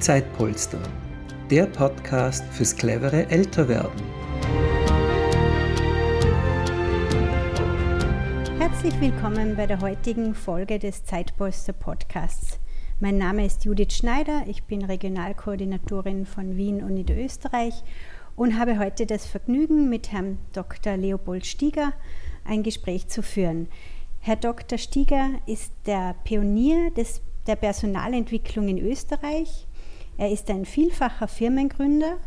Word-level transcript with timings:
Zeitpolster, 0.00 0.80
der 1.50 1.66
Podcast 1.66 2.42
fürs 2.52 2.74
clevere 2.74 3.28
Älterwerden. 3.28 4.00
Herzlich 8.58 8.98
willkommen 8.98 9.56
bei 9.56 9.66
der 9.66 9.82
heutigen 9.82 10.34
Folge 10.34 10.78
des 10.78 11.04
Zeitpolster 11.04 11.74
Podcasts. 11.74 12.58
Mein 12.98 13.18
Name 13.18 13.44
ist 13.44 13.66
Judith 13.66 13.92
Schneider, 13.92 14.44
ich 14.46 14.62
bin 14.62 14.86
Regionalkoordinatorin 14.86 16.24
von 16.24 16.56
Wien 16.56 16.82
und 16.82 16.94
Niederösterreich 16.94 17.84
und 18.36 18.58
habe 18.58 18.78
heute 18.78 19.04
das 19.04 19.26
Vergnügen, 19.26 19.90
mit 19.90 20.12
Herrn 20.12 20.38
Dr. 20.54 20.96
Leopold 20.96 21.44
Stieger 21.44 21.92
ein 22.46 22.62
Gespräch 22.62 23.08
zu 23.08 23.22
führen. 23.22 23.68
Herr 24.20 24.36
Dr. 24.36 24.78
Stieger 24.78 25.28
ist 25.44 25.74
der 25.84 26.14
Pionier 26.24 26.90
des, 26.90 27.20
der 27.46 27.56
Personalentwicklung 27.56 28.66
in 28.66 28.78
Österreich. 28.78 29.66
Er 30.20 30.30
ist 30.30 30.50
ein 30.50 30.66
vielfacher 30.66 31.28
Firmengründer, 31.28 32.18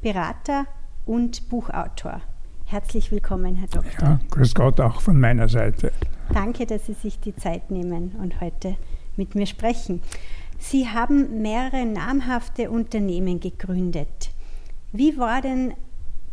Berater 0.00 0.66
und 1.04 1.48
Buchautor. 1.48 2.20
Herzlich 2.64 3.10
willkommen, 3.10 3.56
Herr 3.56 3.66
Doktor. 3.66 4.08
Ja, 4.08 4.20
grüß 4.30 4.54
Gott 4.54 4.78
auch 4.78 5.00
von 5.00 5.18
meiner 5.18 5.48
Seite. 5.48 5.90
Danke, 6.32 6.64
dass 6.64 6.86
Sie 6.86 6.92
sich 6.92 7.18
die 7.18 7.34
Zeit 7.34 7.72
nehmen 7.72 8.12
und 8.22 8.40
heute 8.40 8.76
mit 9.16 9.34
mir 9.34 9.46
sprechen. 9.46 10.00
Sie 10.60 10.86
haben 10.86 11.42
mehrere 11.42 11.86
namhafte 11.86 12.70
Unternehmen 12.70 13.40
gegründet. 13.40 14.30
Wie 14.92 15.18
war 15.18 15.42
denn 15.42 15.74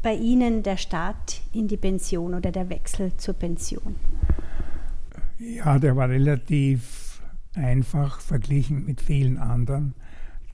bei 0.03 0.13
Ihnen 0.13 0.61
der 0.61 0.77
Start 0.77 1.41
in 1.51 1.67
die 1.67 1.77
Pension 1.77 2.35
oder 2.35 2.51
der 2.51 2.69
Wechsel 2.69 3.17
zur 3.17 3.33
Pension? 3.33 3.95
Ja, 5.39 5.79
der 5.79 5.95
war 5.95 6.09
relativ 6.09 7.23
einfach 7.55 8.19
verglichen 8.19 8.85
mit 8.85 9.01
vielen 9.01 9.39
anderen, 9.39 9.95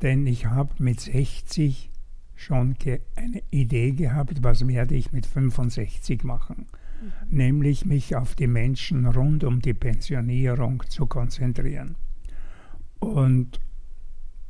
denn 0.03 0.27
ich 0.27 0.45
habe 0.45 0.71
mit 0.77 0.99
60 0.99 1.89
schon 2.35 2.75
eine 3.15 3.41
Idee 3.49 3.91
gehabt, 3.93 4.43
was 4.43 4.67
werde 4.67 4.95
ich 4.95 5.13
mit 5.13 5.25
65 5.25 6.23
machen. 6.23 6.67
Mhm. 7.01 7.37
Nämlich 7.37 7.85
mich 7.85 8.15
auf 8.15 8.35
die 8.35 8.47
Menschen 8.47 9.05
rund 9.05 9.45
um 9.45 9.61
die 9.61 9.73
Pensionierung 9.73 10.83
zu 10.89 11.05
konzentrieren. 11.05 11.95
Und 12.99 13.59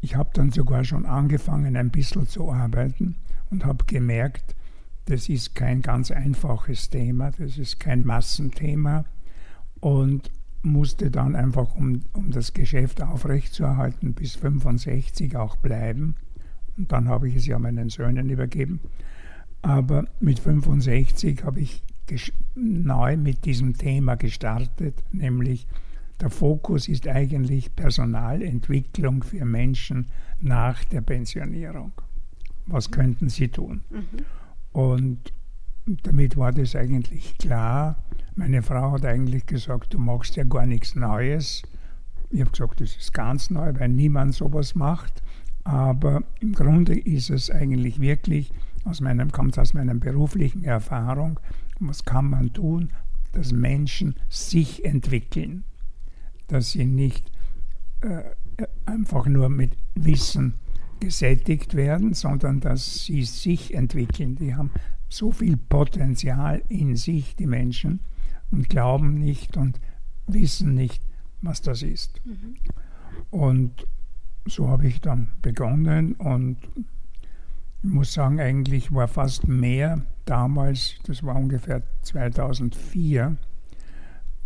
ich 0.02 0.16
habe 0.16 0.32
dann 0.34 0.52
sogar 0.52 0.84
schon 0.84 1.06
angefangen, 1.06 1.78
ein 1.78 1.92
bisschen 1.92 2.28
zu 2.28 2.52
arbeiten 2.52 3.16
und 3.52 3.64
habe 3.64 3.86
gemerkt, 3.86 4.56
das 5.06 5.30
ist 5.30 5.54
kein 5.54 5.82
ganz 5.82 6.12
einfaches 6.12 6.90
Thema, 6.90 7.32
das 7.32 7.58
ist 7.58 7.80
kein 7.80 8.06
Massenthema 8.06 9.06
und 9.80 10.32
musste 10.64 11.12
dann 11.12 11.36
einfach, 11.36 11.76
um, 11.76 12.02
um 12.14 12.32
das 12.32 12.54
Geschäft 12.54 13.02
aufrechtzuerhalten, 13.02 14.14
bis 14.14 14.36
65 14.36 15.36
auch 15.36 15.58
bleiben. 15.58 16.16
Und 16.78 16.92
dann 16.92 17.08
habe 17.08 17.28
ich 17.28 17.36
es 17.36 17.46
ja 17.46 17.60
meinen 17.60 17.90
Söhnen 17.90 18.30
übergeben. 18.30 18.80
Aber 19.62 20.06
mit 20.20 20.40
65 20.40 21.44
habe 21.44 21.62
ich 21.62 21.84
neu 22.56 23.18
mit 23.18 23.46
diesem 23.46 23.78
Thema 23.78 24.16
gestartet, 24.16 25.04
nämlich 25.12 25.68
der 26.20 26.30
Fokus 26.30 26.88
ist 26.88 27.08
eigentlich 27.08 27.76
Personalentwicklung 27.76 29.24
für 29.24 29.46
Menschen 29.46 30.08
nach 30.40 30.84
der 30.86 31.02
Pensionierung. 31.02 31.92
Was 32.66 32.92
könnten 32.92 33.30
sie 33.30 33.50
tun? 33.50 33.82
Mhm. 33.90 34.04
Und 34.72 35.34
damit 36.04 36.38
war 36.38 36.52
das 36.52 36.76
eigentlich 36.76 37.38
klar. 37.38 37.98
Meine 38.36 38.64
Frau 38.64 38.94
hat 38.94 39.06
eigentlich 39.06 39.46
gesagt, 39.46 39.94
du 39.94 40.00
machst 40.00 40.36
ja 40.36 40.44
gar 40.44 40.66
nichts 40.66 40.96
Neues. 40.96 41.62
Ich 42.32 42.42
habe 42.42 42.50
gesagt, 42.50 42.82
das 42.82 42.96
ist 42.96 43.14
ganz 43.14 43.52
neu, 43.52 43.74
weil 43.78 43.90
niemand 43.90 44.34
sowas 44.34 44.74
macht. 44.74 45.22
Aber 45.64 46.24
im 46.40 46.54
Grunde 46.54 46.98
ist 46.98 47.30
es 47.30 47.52
eigentlich 47.52 48.02
wirklich, 48.02 48.52
aus 48.86 49.02
meinem, 49.02 49.32
kommt 49.32 49.58
aus 49.60 49.74
meiner 49.74 49.94
beruflichen 49.94 50.64
Erfahrung, 50.64 51.40
was 51.80 52.06
kann 52.06 52.30
man 52.30 52.52
tun, 52.54 52.92
dass 53.34 53.52
Menschen 53.52 54.16
sich 54.30 54.84
entwickeln, 54.84 55.64
dass 56.48 56.72
sie 56.72 56.86
nicht 56.86 57.32
äh, 58.02 58.24
einfach 58.86 59.28
nur 59.28 59.50
mit 59.50 59.78
Wissen 59.96 60.56
gesättigt 61.00 61.76
werden, 61.76 62.14
sondern 62.14 62.60
dass 62.62 63.06
sie 63.06 63.24
sich 63.24 63.74
entwickeln. 63.74 64.36
Die 64.36 64.56
haben 64.56 64.72
so 65.08 65.32
viel 65.32 65.56
Potenzial 65.58 66.64
in 66.70 66.96
sich, 66.96 67.36
die 67.36 67.48
Menschen, 67.48 68.00
und 68.54 68.70
glauben 68.70 69.16
nicht 69.16 69.58
und 69.58 69.80
wissen 70.28 70.76
nicht, 70.76 71.04
was 71.42 71.62
das 71.62 71.82
ist. 71.82 72.22
Mhm. 72.24 72.56
Und 73.32 73.88
so 74.46 74.70
habe 74.70 74.88
ich 74.88 75.02
dann 75.02 75.30
begonnen 75.42 76.14
und 76.14 76.58
ich 77.82 77.90
muss 77.90 78.14
sagen, 78.14 78.40
eigentlich 78.40 78.94
war 78.94 79.08
fast 79.08 79.48
mehr 79.48 80.02
damals, 80.26 80.96
das 81.06 81.24
war 81.24 81.36
ungefähr 81.36 81.82
2004, 82.04 83.36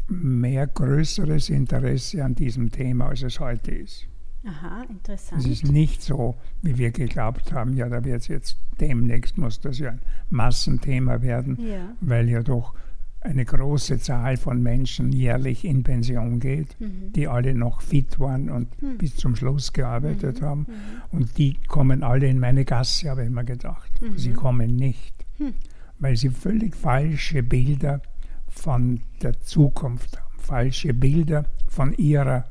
mehr 0.07 0.67
größeres 0.67 1.49
Interesse 1.49 2.23
an 2.23 2.33
diesem 2.33 2.71
Thema, 2.71 3.09
als 3.09 3.23
es 3.23 3.39
heute 3.39 3.71
ist. 3.71 4.07
Aha, 4.45 4.83
interessant. 4.89 5.45
Es 5.45 5.51
ist 5.51 5.69
nicht 5.69 6.01
so, 6.01 6.35
wie 6.61 6.77
wir 6.77 6.91
geglaubt 6.91 7.51
haben, 7.51 7.75
ja, 7.75 7.89
da 7.89 8.03
wird 8.05 8.21
es 8.21 8.27
jetzt 8.27 8.57
demnächst, 8.79 9.37
muss 9.37 9.59
das 9.59 9.79
ja 9.79 9.91
ein 9.91 10.01
Massenthema 10.29 11.21
werden, 11.21 11.57
ja. 11.59 11.93
weil 11.99 12.29
ja 12.29 12.41
doch 12.41 12.73
eine 13.21 13.45
große 13.45 13.99
Zahl 13.99 14.37
von 14.37 14.61
Menschen 14.61 15.11
jährlich 15.11 15.65
in 15.65 15.83
Pension 15.83 16.39
geht, 16.39 16.79
mhm. 16.79 17.11
die 17.13 17.27
alle 17.27 17.55
noch 17.55 17.81
fit 17.81 18.19
waren 18.19 18.49
und 18.49 18.81
mhm. 18.81 18.97
bis 18.97 19.15
zum 19.15 19.35
Schluss 19.35 19.73
gearbeitet 19.73 20.41
mhm. 20.41 20.45
haben. 20.45 20.59
Mhm. 20.61 21.19
Und 21.19 21.37
die 21.37 21.57
kommen 21.67 22.03
alle 22.03 22.27
in 22.27 22.39
meine 22.39 22.63
Gasse, 22.63 23.09
habe 23.09 23.21
ich 23.23 23.27
immer 23.27 23.43
gedacht. 23.43 24.01
Mhm. 24.01 24.17
Sie 24.17 24.33
kommen 24.33 24.75
nicht, 24.75 25.13
hm. 25.37 25.53
weil 25.99 26.15
sie 26.15 26.29
völlig 26.29 26.75
falsche 26.75 27.43
Bilder 27.43 28.01
von 28.47 29.01
der 29.21 29.39
Zukunft 29.41 30.17
haben, 30.17 30.39
falsche 30.39 30.93
Bilder 30.93 31.45
von 31.67 31.93
ihrer 31.93 32.45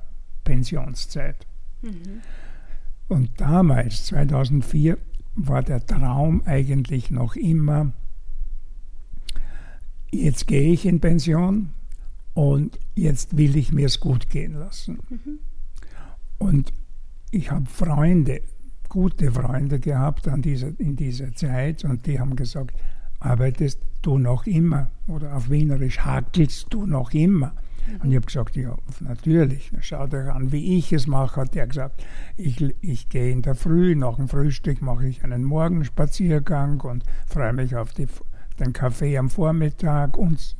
Pensionszeit. 0.45 1.47
Mhm. 1.83 2.21
Und 3.09 3.41
damals, 3.41 4.07
2004, 4.07 4.99
war 5.37 5.63
der 5.63 5.85
Traum 5.85 6.43
eigentlich 6.45 7.11
noch 7.11 7.37
immer, 7.37 7.93
jetzt 10.23 10.47
gehe 10.47 10.73
ich 10.73 10.87
in 10.87 11.01
Pension 11.01 11.71
und 12.35 12.79
jetzt 12.95 13.37
will 13.37 13.57
ich 13.57 13.73
mir 13.73 13.87
es 13.87 14.01
gut 14.01 14.29
gehen 14.31 14.55
lassen. 14.55 14.99
Mhm. 15.09 15.39
Und 16.39 16.73
ich 17.31 17.51
habe 17.51 17.67
Freunde, 17.67 18.43
gute 18.89 19.31
Freunde 19.33 19.81
gehabt 19.81 20.29
an 20.29 20.43
dieser, 20.43 20.69
in 20.79 20.97
dieser 20.97 21.33
Zeit 21.35 21.85
und 21.85 22.07
die 22.07 22.21
haben 22.21 22.37
gesagt, 22.37 22.77
arbeitest 23.21 23.81
du 24.03 24.19
noch 24.19 24.47
immer 24.47 24.91
oder 25.09 25.37
auf 25.37 25.51
Wienerisch 25.51 26.01
hakelst 26.01 26.67
du 26.71 26.87
noch 26.87 27.13
immer. 27.13 27.53
Mhm. 27.87 28.01
Und 28.03 28.11
ich 28.11 28.17
habe 28.17 28.27
gesagt, 28.27 28.57
ja, 28.57 28.77
natürlich, 29.01 29.73
schaut 29.81 30.15
euch 30.15 30.29
an, 30.29 30.53
wie 30.53 30.79
ich 30.79 30.93
es 30.93 31.07
mache, 31.07 31.41
hat 31.41 31.57
er 31.57 31.67
gesagt. 31.67 32.05
Ich, 32.37 32.63
ich 32.81 33.09
gehe 33.09 33.31
in 33.31 33.43
der 33.43 33.55
Früh, 33.55 33.95
nach 33.95 34.17
dem 34.17 34.29
Frühstück 34.29 34.83
mache 34.83 35.07
ich 35.07 35.25
einen 35.25 35.45
Morgenspaziergang 35.45 36.81
und 36.81 37.05
freue 37.27 37.53
mich 37.53 37.77
auf 37.77 37.93
die, 37.93 38.09
den 38.61 38.73
Kaffee 38.73 39.19
am 39.19 39.31
Vormittag 39.31 40.17
und 40.17 40.57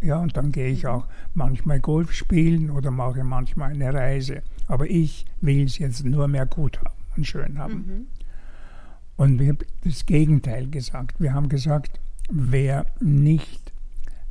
ja, 0.00 0.18
und 0.18 0.36
dann 0.36 0.50
gehe 0.50 0.68
ich 0.68 0.82
mhm. 0.82 0.90
auch 0.90 1.06
manchmal 1.34 1.80
Golf 1.80 2.12
spielen 2.12 2.70
oder 2.70 2.90
mache 2.90 3.22
manchmal 3.24 3.72
eine 3.72 3.94
Reise. 3.94 4.42
Aber 4.66 4.88
ich 4.90 5.26
will 5.40 5.64
es 5.64 5.78
jetzt 5.78 6.04
nur 6.04 6.28
mehr 6.28 6.46
gut 6.46 6.78
haben 6.80 6.96
und 7.16 7.26
schön 7.26 7.58
haben. 7.58 7.74
Mhm. 7.74 8.06
Und 9.16 9.38
wir 9.38 9.48
haben 9.48 9.58
das 9.84 10.06
Gegenteil 10.06 10.68
gesagt. 10.68 11.20
Wir 11.20 11.34
haben 11.34 11.48
gesagt, 11.48 12.00
wer 12.30 12.86
nicht 13.00 13.72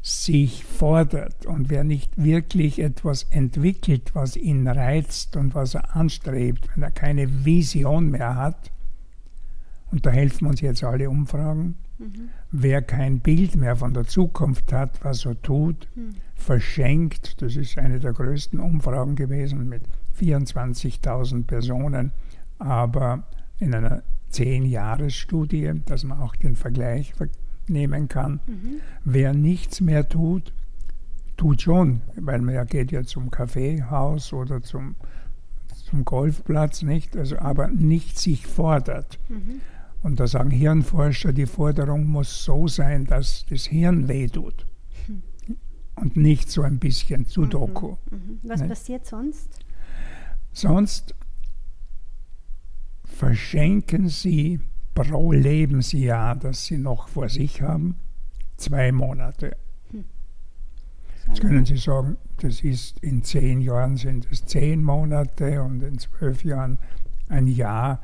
sich 0.02 0.66
fordert 0.66 1.46
und 1.46 1.70
wer 1.70 1.84
nicht 1.84 2.22
wirklich 2.22 2.80
etwas 2.80 3.24
entwickelt, 3.24 4.16
was 4.16 4.36
ihn 4.36 4.68
reizt 4.68 5.38
und 5.38 5.54
was 5.54 5.76
er 5.76 5.96
anstrebt, 5.96 6.68
wenn 6.74 6.84
er 6.84 6.92
keine 6.92 7.46
Vision 7.46 8.10
mehr 8.10 8.36
hat, 8.36 8.72
und 9.92 10.06
da 10.06 10.10
helfen 10.10 10.48
uns 10.48 10.62
jetzt 10.62 10.84
alle 10.84 11.10
Umfragen, 11.10 11.76
mhm. 12.02 12.30
wer 12.52 12.82
kein 12.82 13.20
Bild 13.20 13.56
mehr 13.56 13.76
von 13.76 13.94
der 13.94 14.06
Zukunft 14.06 14.74
hat, 14.74 15.04
was 15.04 15.26
er 15.26 15.42
tut, 15.42 15.88
mhm. 15.96 16.16
verschenkt, 16.36 17.42
das 17.42 17.56
ist 17.56 17.78
eine 17.78 18.00
der 18.00 18.14
größten 18.14 18.60
Umfragen 18.60 19.16
gewesen 19.16 19.70
mit 19.70 19.84
24.000 20.20 21.46
Personen, 21.46 22.12
aber 22.60 23.24
in 23.60 23.74
einer 23.74 24.04
10-Jahres-Studie, 24.32 25.74
dass 25.86 26.04
man 26.04 26.20
auch 26.20 26.36
den 26.36 26.56
Vergleich 26.56 27.14
nehmen 27.68 28.08
kann. 28.08 28.40
Mhm. 28.48 28.82
Wer 29.04 29.34
nichts 29.34 29.82
mehr 29.82 30.08
tut, 30.08 30.54
tut 31.38 31.62
schon, 31.62 32.02
weil 32.16 32.42
man 32.42 32.56
ja 32.56 32.64
geht 32.64 32.92
ja 32.92 33.04
zum 33.04 33.32
Kaffeehaus 33.32 34.34
oder 34.34 34.62
zum, 34.62 34.96
zum 35.86 36.06
Golfplatz, 36.06 36.82
nicht? 36.84 37.18
Also, 37.18 37.40
aber 37.40 37.68
nicht 37.68 38.20
sich 38.20 38.46
fordert. 38.48 39.20
Mhm. 39.30 39.62
Und 40.04 40.20
da 40.20 40.28
sagen 40.28 40.50
Hirnforscher, 40.50 41.32
die 41.32 41.46
Forderung 41.46 42.06
muss 42.08 42.44
so 42.44 42.68
sein, 42.68 43.06
dass 43.06 43.46
das 43.46 43.66
Hirn 43.66 44.08
wehtut. 44.08 44.66
Mhm. 45.08 45.22
Und 45.96 46.18
nicht 46.18 46.50
so 46.50 46.64
ein 46.64 46.80
bisschen 46.80 47.26
Sudoku. 47.26 47.98
Mhm. 48.10 48.18
mhm. 48.18 48.40
Was 48.44 48.62
nicht? 48.62 48.70
passiert 48.70 49.06
sonst? 49.06 49.60
Sonst 50.54 51.16
verschenken 53.06 54.10
Sie 54.10 54.60
pro 54.94 55.32
Lebensjahr, 55.32 56.36
das 56.36 56.66
Sie 56.66 56.78
noch 56.78 57.08
vor 57.08 57.30
sich 57.30 57.62
haben, 57.62 57.96
zwei 58.58 58.92
Monate. 58.92 59.56
Hm. 59.92 60.06
Jetzt 61.28 61.42
können 61.42 61.66
Sie 61.66 61.78
sagen, 61.78 62.18
das 62.38 62.62
ist 62.62 63.00
in 63.00 63.24
zehn 63.24 63.62
Jahren 63.62 63.98
sind 63.98 64.28
es 64.32 64.46
zehn 64.46 64.84
Monate 64.84 65.62
und 65.62 65.84
in 65.84 66.00
zwölf 66.00 66.44
Jahren 66.44 66.80
ein 67.30 67.48
Jahr. 67.48 68.02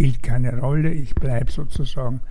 Spielt 0.00 0.22
keine 0.22 0.58
Rolle. 0.58 0.94
Ich 0.94 1.14
bleibe 1.14 1.52
sozusagen 1.52 2.22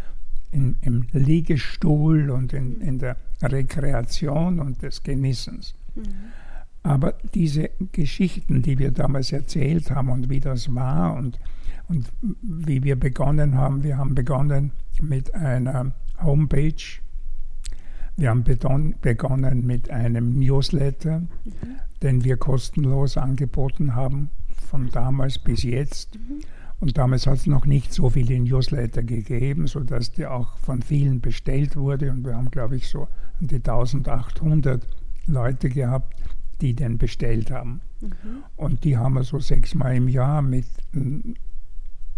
in, 0.50 0.76
im 0.82 1.06
Liegestuhl 1.12 2.32
und 2.32 2.52
in, 2.52 2.82
in 2.82 2.98
der 2.98 3.16
Rekreation 3.44 4.60
und 4.60 4.82
des 4.82 5.04
Genießens. 5.04 5.76
Mhm. 5.94 6.02
Aber 6.82 7.14
diese 7.36 7.70
Geschichten, 7.92 8.64
die 8.64 8.80
wir 8.80 8.90
damals 8.90 9.32
erzählt 9.32 9.92
haben 9.92 10.10
und 10.10 10.32
wie 10.32 10.40
das 10.40 10.74
war 10.74 11.14
und, 11.14 11.40
und 11.90 12.12
wie 12.42 12.84
wir 12.84 12.96
begonnen 12.96 13.56
haben, 13.56 13.84
wir 13.84 14.00
haben 14.00 14.16
begonnen 14.16 14.72
mit 15.00 15.36
einer 15.36 15.92
Homepage, 16.24 16.74
wir 18.18 18.32
haben 18.32 18.44
begonnen 18.44 19.68
mit 19.68 19.92
einem 19.92 20.40
Newsletter, 20.40 21.20
mhm. 21.20 21.28
den 22.02 22.24
wir 22.24 22.38
kostenlos 22.38 23.16
angeboten 23.16 23.94
haben, 23.94 24.32
von 24.72 24.90
damals 24.90 25.38
bis 25.38 25.62
jetzt. 25.62 26.16
Mhm. 26.16 26.42
Und 26.80 26.98
damals 26.98 27.28
hat 27.28 27.38
es 27.38 27.48
noch 27.48 27.66
nicht 27.66 27.94
so 27.94 28.10
viele 28.10 28.40
Newsletter 28.40 29.04
gegeben, 29.04 29.68
sodass 29.68 30.12
die 30.12 30.26
auch 30.26 30.58
von 30.60 30.82
vielen 30.82 31.20
bestellt 31.20 31.76
wurde. 31.76 32.10
Und 32.10 32.26
wir 32.26 32.36
haben, 32.36 32.52
glaube 32.52 32.78
ich, 32.78 32.88
so 32.88 33.08
an 33.42 33.48
die 33.48 33.56
1800 33.56 34.88
Leute 35.28 35.70
gehabt, 35.70 36.16
die 36.62 36.74
den 36.74 36.98
bestellt 36.98 37.52
haben. 37.52 37.82
Mhm. 38.02 38.10
Und 38.56 38.84
die 38.84 38.98
haben 38.98 39.16
wir 39.16 39.24
so 39.24 39.40
sechsmal 39.40 39.96
im 39.96 40.08
Jahr 40.08 40.42
mit 40.42 40.66
äh, 40.94 41.34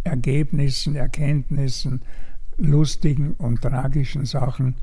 Ergebnissen, 0.03 0.95
Erkenntnissen, 0.95 2.01
lustigen 2.57 3.33
und 3.33 3.61
tragischen 3.61 4.25
Sachen 4.25 4.75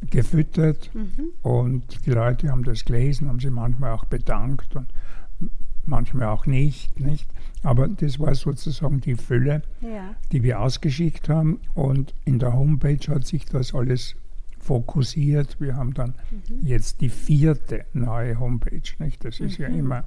gefüttert. 0.00 0.90
Mhm. 0.94 1.32
Und 1.42 2.06
die 2.06 2.10
Leute 2.10 2.50
haben 2.50 2.64
das 2.64 2.84
gelesen, 2.84 3.28
haben 3.28 3.40
sich 3.40 3.50
manchmal 3.50 3.92
auch 3.92 4.06
bedankt 4.06 4.76
und 4.76 4.86
manchmal 5.86 6.28
auch 6.28 6.46
nicht, 6.46 6.98
nicht. 7.00 7.28
Aber 7.62 7.88
das 7.88 8.20
war 8.20 8.34
sozusagen 8.34 9.00
die 9.00 9.16
Fülle, 9.16 9.62
ja. 9.80 10.14
die 10.30 10.42
wir 10.42 10.60
ausgeschickt 10.60 11.28
haben. 11.28 11.60
Und 11.74 12.14
in 12.24 12.38
der 12.38 12.52
Homepage 12.52 13.06
hat 13.08 13.26
sich 13.26 13.44
das 13.46 13.74
alles 13.74 14.14
fokussiert. 14.58 15.60
Wir 15.60 15.76
haben 15.76 15.94
dann 15.94 16.14
mhm. 16.30 16.66
jetzt 16.66 17.00
die 17.00 17.08
vierte 17.08 17.86
neue 17.92 18.38
Homepage. 18.38 18.82
Nicht? 18.98 19.24
Das 19.24 19.40
ist 19.40 19.58
mhm. 19.58 19.64
ja 19.64 19.68
immer, 19.70 20.04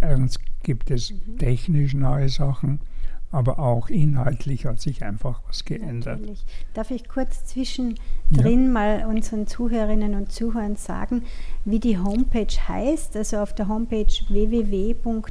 erstens 0.00 0.38
gibt 0.62 0.90
es 0.90 1.12
mhm. 1.12 1.38
technisch 1.38 1.94
neue 1.94 2.28
Sachen, 2.28 2.80
aber 3.30 3.58
auch 3.58 3.88
inhaltlich 3.88 4.66
hat 4.66 4.80
sich 4.80 5.02
einfach 5.04 5.40
was 5.48 5.64
geändert. 5.64 6.20
Natürlich. 6.20 6.44
Darf 6.74 6.90
ich 6.90 7.08
kurz 7.08 7.44
zwischendrin 7.44 7.98
ja. 8.30 8.70
mal 8.70 9.06
unseren 9.06 9.46
Zuhörerinnen 9.46 10.14
und 10.14 10.32
Zuhörern 10.32 10.76
sagen, 10.76 11.24
wie 11.64 11.80
die 11.80 11.98
Homepage 11.98 12.46
heißt? 12.68 13.16
Also 13.16 13.38
auf 13.38 13.54
der 13.54 13.68
Homepage 13.68 14.06
www.seniors 14.28 15.26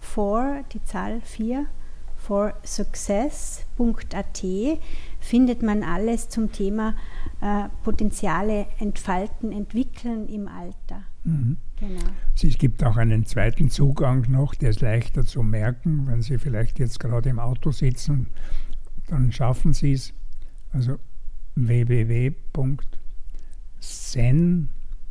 for 0.00 0.64
die 0.72 0.82
Zahl 0.84 1.20
4 1.22 1.66
for 2.16 2.54
success.at 2.64 4.44
findet 5.18 5.62
man 5.62 5.82
alles 5.82 6.28
zum 6.28 6.52
Thema 6.52 6.94
äh, 7.40 7.68
Potenziale 7.82 8.66
entfalten, 8.78 9.50
entwickeln 9.50 10.28
im 10.28 10.46
Alter. 10.46 11.02
Mhm. 11.24 11.56
Genau. 11.78 12.02
Es 12.34 12.58
gibt 12.58 12.82
auch 12.84 12.96
einen 12.96 13.26
zweiten 13.26 13.70
Zugang 13.70 14.30
noch, 14.30 14.54
der 14.54 14.70
ist 14.70 14.80
leichter 14.80 15.24
zu 15.24 15.42
merken, 15.42 16.06
wenn 16.06 16.22
Sie 16.22 16.38
vielleicht 16.38 16.78
jetzt 16.78 16.98
gerade 17.00 17.28
im 17.30 17.38
Auto 17.38 17.70
sitzen, 17.70 18.26
dann 19.08 19.32
schaffen 19.32 19.72
Sie 19.72 19.92
es. 19.92 20.12
Also 20.72 20.98
www.sen, 21.54 22.38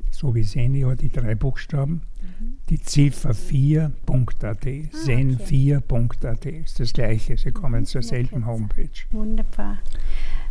so 0.09 0.33
wie 0.35 0.43
Senior, 0.43 0.95
die 0.95 1.09
drei 1.09 1.35
Buchstaben, 1.35 2.01
mhm. 2.21 2.57
die 2.69 2.81
Ziffer 2.81 3.31
4.at, 3.31 4.43
ah, 4.43 4.57
sen4.at 4.65 6.45
ist 6.45 6.79
das 6.79 6.93
gleiche. 6.93 7.37
Sie 7.37 7.51
kommen 7.51 7.81
mhm, 7.81 7.85
zur 7.85 8.01
selben 8.01 8.45
Homepage. 8.45 8.89
Wunderbar. 9.11 9.77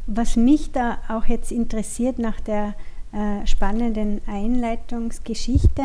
Was 0.07 0.37
mich 0.37 0.73
da 0.73 0.99
auch 1.09 1.27
jetzt 1.27 1.53
interessiert 1.53 2.19
nach 2.19 2.41
der 2.41 2.75
äh, 3.13 3.45
spannenden 3.45 4.21
Einleitungsgeschichte. 4.27 5.83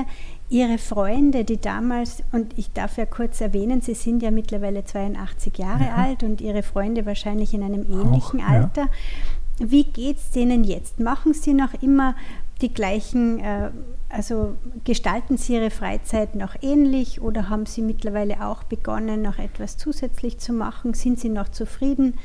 Ihre 0.50 0.77
Freunde, 0.77 1.44
die 1.44 1.57
damals, 1.57 2.22
und 2.31 2.57
ich 2.57 2.72
darf 2.72 2.98
ja 2.98 3.07
kurz 3.07 3.42
erwähnen, 3.42 3.81
Sie 3.81 3.95
sind 3.95 4.22
ja 4.22 4.30
mittlerweile 4.30 4.86
82 4.86 5.57
Jahre 5.57 5.86
ja. 5.86 5.95
alt 5.95 6.22
und 6.22 6.39
Ihre 6.39 6.62
Freunde 6.62 7.06
wahrscheinlich 7.07 7.54
in 7.56 7.63
einem 7.63 7.81
ähnlichen 7.81 8.42
auch, 8.42 8.48
Alter. 8.48 8.81
Ja. 8.81 9.72
Wie 9.72 9.86
geht 9.86 10.18
es 10.18 10.31
denen 10.31 10.63
jetzt? 10.63 11.00
Machen 11.00 11.33
Sie 11.33 11.54
noch 11.54 11.74
immer 11.81 12.16
die 12.62 12.72
gleichen, 12.72 13.39
äh, 13.39 13.71
also 14.10 14.56
gestalten 14.83 15.38
Sie 15.38 15.56
Ihre 15.56 15.71
Freizeit 15.71 16.36
noch 16.36 16.56
ähnlich 16.62 17.21
oder 17.21 17.50
haben 17.50 17.66
Sie 17.66 17.81
mittlerweile 17.81 18.45
auch 18.45 18.63
begonnen, 18.63 19.24
noch 19.24 19.39
etwas 19.39 19.78
zusätzlich 19.78 20.38
zu 20.38 20.54
machen? 20.54 20.94
Sind 20.94 21.19
Sie 21.19 21.30
noch 21.30 21.50
zufrieden 21.50 22.19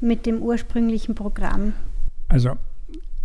mit 0.00 0.26
dem 0.26 0.42
ursprünglichen 0.42 1.14
Programm? 1.14 1.72
Also 2.28 2.56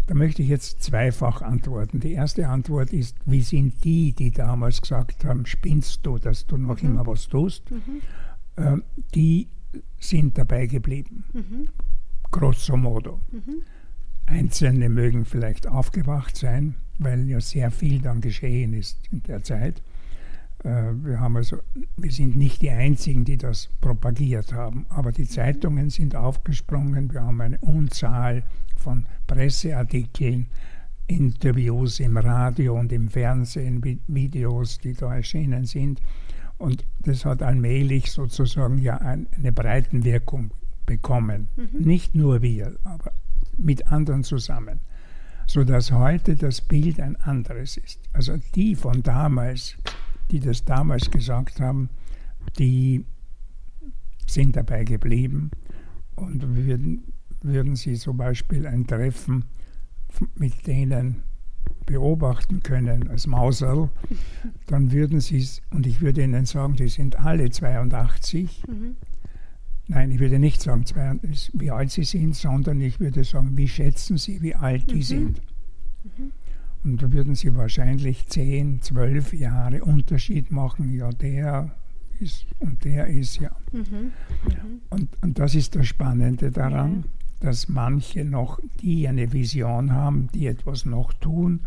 da 0.10 0.16
möchte 0.16 0.42
ich 0.42 0.50
jetzt 0.50 0.82
zweifach 0.82 1.44
antworten. 1.44 2.00
Die 2.00 2.14
erste 2.14 2.48
Antwort 2.48 2.94
ist, 2.94 3.16
wie 3.26 3.42
sind 3.42 3.84
die, 3.84 4.12
die 4.12 4.32
damals 4.32 4.82
gesagt 4.82 5.24
haben, 5.24 5.46
spinnst 5.46 6.04
du, 6.04 6.18
dass 6.18 6.48
du 6.48 6.58
noch 6.58 6.82
mhm. 6.82 6.90
immer 6.90 7.06
was 7.06 7.28
tust, 7.28 7.70
mhm. 7.70 8.02
äh, 8.56 8.78
die 9.14 9.50
sind 10.00 10.36
dabei 10.36 10.66
geblieben. 10.66 11.26
Mhm. 11.34 11.70
Grosso 12.32 12.76
modo. 12.76 13.22
Mhm. 13.32 13.62
Einzelne 14.26 14.90
mögen 14.90 15.26
vielleicht 15.26 15.68
aufgewacht 15.68 16.36
sein, 16.36 16.74
weil 16.98 17.30
ja 17.30 17.40
sehr 17.40 17.70
viel 17.70 18.02
dann 18.02 18.20
geschehen 18.20 18.74
ist 18.74 18.98
in 19.12 19.22
der 19.22 19.44
Zeit. 19.44 19.84
Äh, 20.64 20.92
wir, 21.04 21.20
haben 21.20 21.38
also, 21.38 21.58
wir 21.98 22.12
sind 22.12 22.36
nicht 22.36 22.62
die 22.62 22.70
Einzigen, 22.70 23.26
die 23.26 23.38
das 23.38 23.70
propagiert 23.82 24.54
haben, 24.54 24.86
aber 24.90 25.12
die 25.12 25.28
Zeitungen 25.28 25.90
sind 25.90 26.16
aufgesprungen. 26.16 27.12
Wir 27.14 27.24
haben 27.24 27.42
eine 27.42 27.58
Unzahl 27.60 28.44
von 28.76 29.06
Presseartikeln, 29.28 30.48
Interviews 31.08 32.00
im 32.00 32.18
Radio 32.18 32.78
und 32.78 32.92
im 32.92 33.10
Fernsehen, 33.10 33.82
Videos, 34.08 34.78
die 34.78 34.94
da 34.94 35.16
erschienen 35.16 35.66
sind. 35.66 36.02
Und 36.58 36.86
das 37.00 37.26
hat 37.26 37.42
allmählich 37.42 38.12
sozusagen 38.12 38.78
ja 38.78 38.98
eine 38.98 39.52
Breitenwirkung 39.52 40.52
bekommen. 40.86 41.48
Mhm. 41.56 41.86
Nicht 41.88 42.16
nur 42.16 42.42
wir, 42.42 42.76
aber 42.84 43.14
mit 43.58 43.88
anderen 43.88 44.24
zusammen. 44.24 44.82
Sodass 45.48 45.92
heute 45.92 46.36
das 46.36 46.62
Bild 46.62 47.00
ein 47.00 47.16
anderes 47.16 47.78
ist. 47.78 48.00
Also 48.14 48.38
die 48.56 48.76
von 48.76 49.02
damals 49.02 49.78
die 50.32 50.40
das 50.40 50.66
damals 50.66 51.12
gesagt 51.12 51.60
haben, 51.60 51.90
die 52.58 53.06
sind 54.28 54.56
dabei 54.56 54.84
geblieben 54.84 55.52
und 56.16 56.56
würden, 56.56 57.14
würden 57.42 57.76
sie 57.76 57.96
zum 57.96 58.18
Beispiel 58.18 58.68
ein 58.68 58.86
Treffen 58.86 59.46
mit 60.36 60.68
denen 60.68 61.24
beobachten 61.86 62.62
können 62.62 63.10
als 63.10 63.28
Mauserl, 63.28 63.90
dann 64.68 64.92
würden 64.92 65.20
sie 65.20 65.38
es, 65.38 65.62
und 65.72 65.88
ich 65.88 66.02
würde 66.02 66.24
ihnen 66.24 66.46
sagen, 66.46 66.76
die 66.76 66.88
sind 66.88 67.20
alle 67.20 67.50
82. 67.50 68.64
Mhm. 68.68 68.96
Nein, 69.88 70.12
ich 70.12 70.20
würde 70.20 70.38
nicht 70.38 70.62
sagen, 70.62 70.86
wie 71.54 71.72
alt 71.72 71.90
sie 71.90 72.04
sind, 72.04 72.36
sondern 72.36 72.80
ich 72.80 73.00
würde 73.00 73.24
sagen, 73.24 73.58
wie 73.58 73.68
schätzen 73.68 74.18
sie, 74.18 74.42
wie 74.42 74.54
alt 74.54 74.92
die 74.92 74.98
mhm. 74.98 75.02
sind. 75.02 75.42
Mhm. 76.04 76.32
Und 76.84 77.02
da 77.02 77.12
würden 77.12 77.36
sie 77.36 77.56
wahrscheinlich 77.56 78.28
10, 78.28 78.82
12 78.82 79.34
Jahre 79.34 79.84
Unterschied 79.84 80.52
machen. 80.52 80.94
Ja, 80.94 81.10
der 81.10 81.76
ist 82.20 82.46
und 82.60 82.84
der 82.84 83.08
ist 83.08 83.40
ja. 83.40 83.52
Mhm. 83.72 84.12
Und, 84.90 85.10
und 85.22 85.40
das 85.40 85.56
ist 85.56 85.76
das 85.76 85.88
Spannende 85.88 86.52
daran, 86.52 87.04
ja. 87.04 87.48
dass 87.48 87.70
manche 87.70 88.26
noch, 88.26 88.60
die 88.82 89.08
eine 89.08 89.32
Vision 89.34 89.94
haben, 89.94 90.30
die 90.34 90.48
etwas 90.48 90.86
noch 90.86 91.14
tun, 91.14 91.62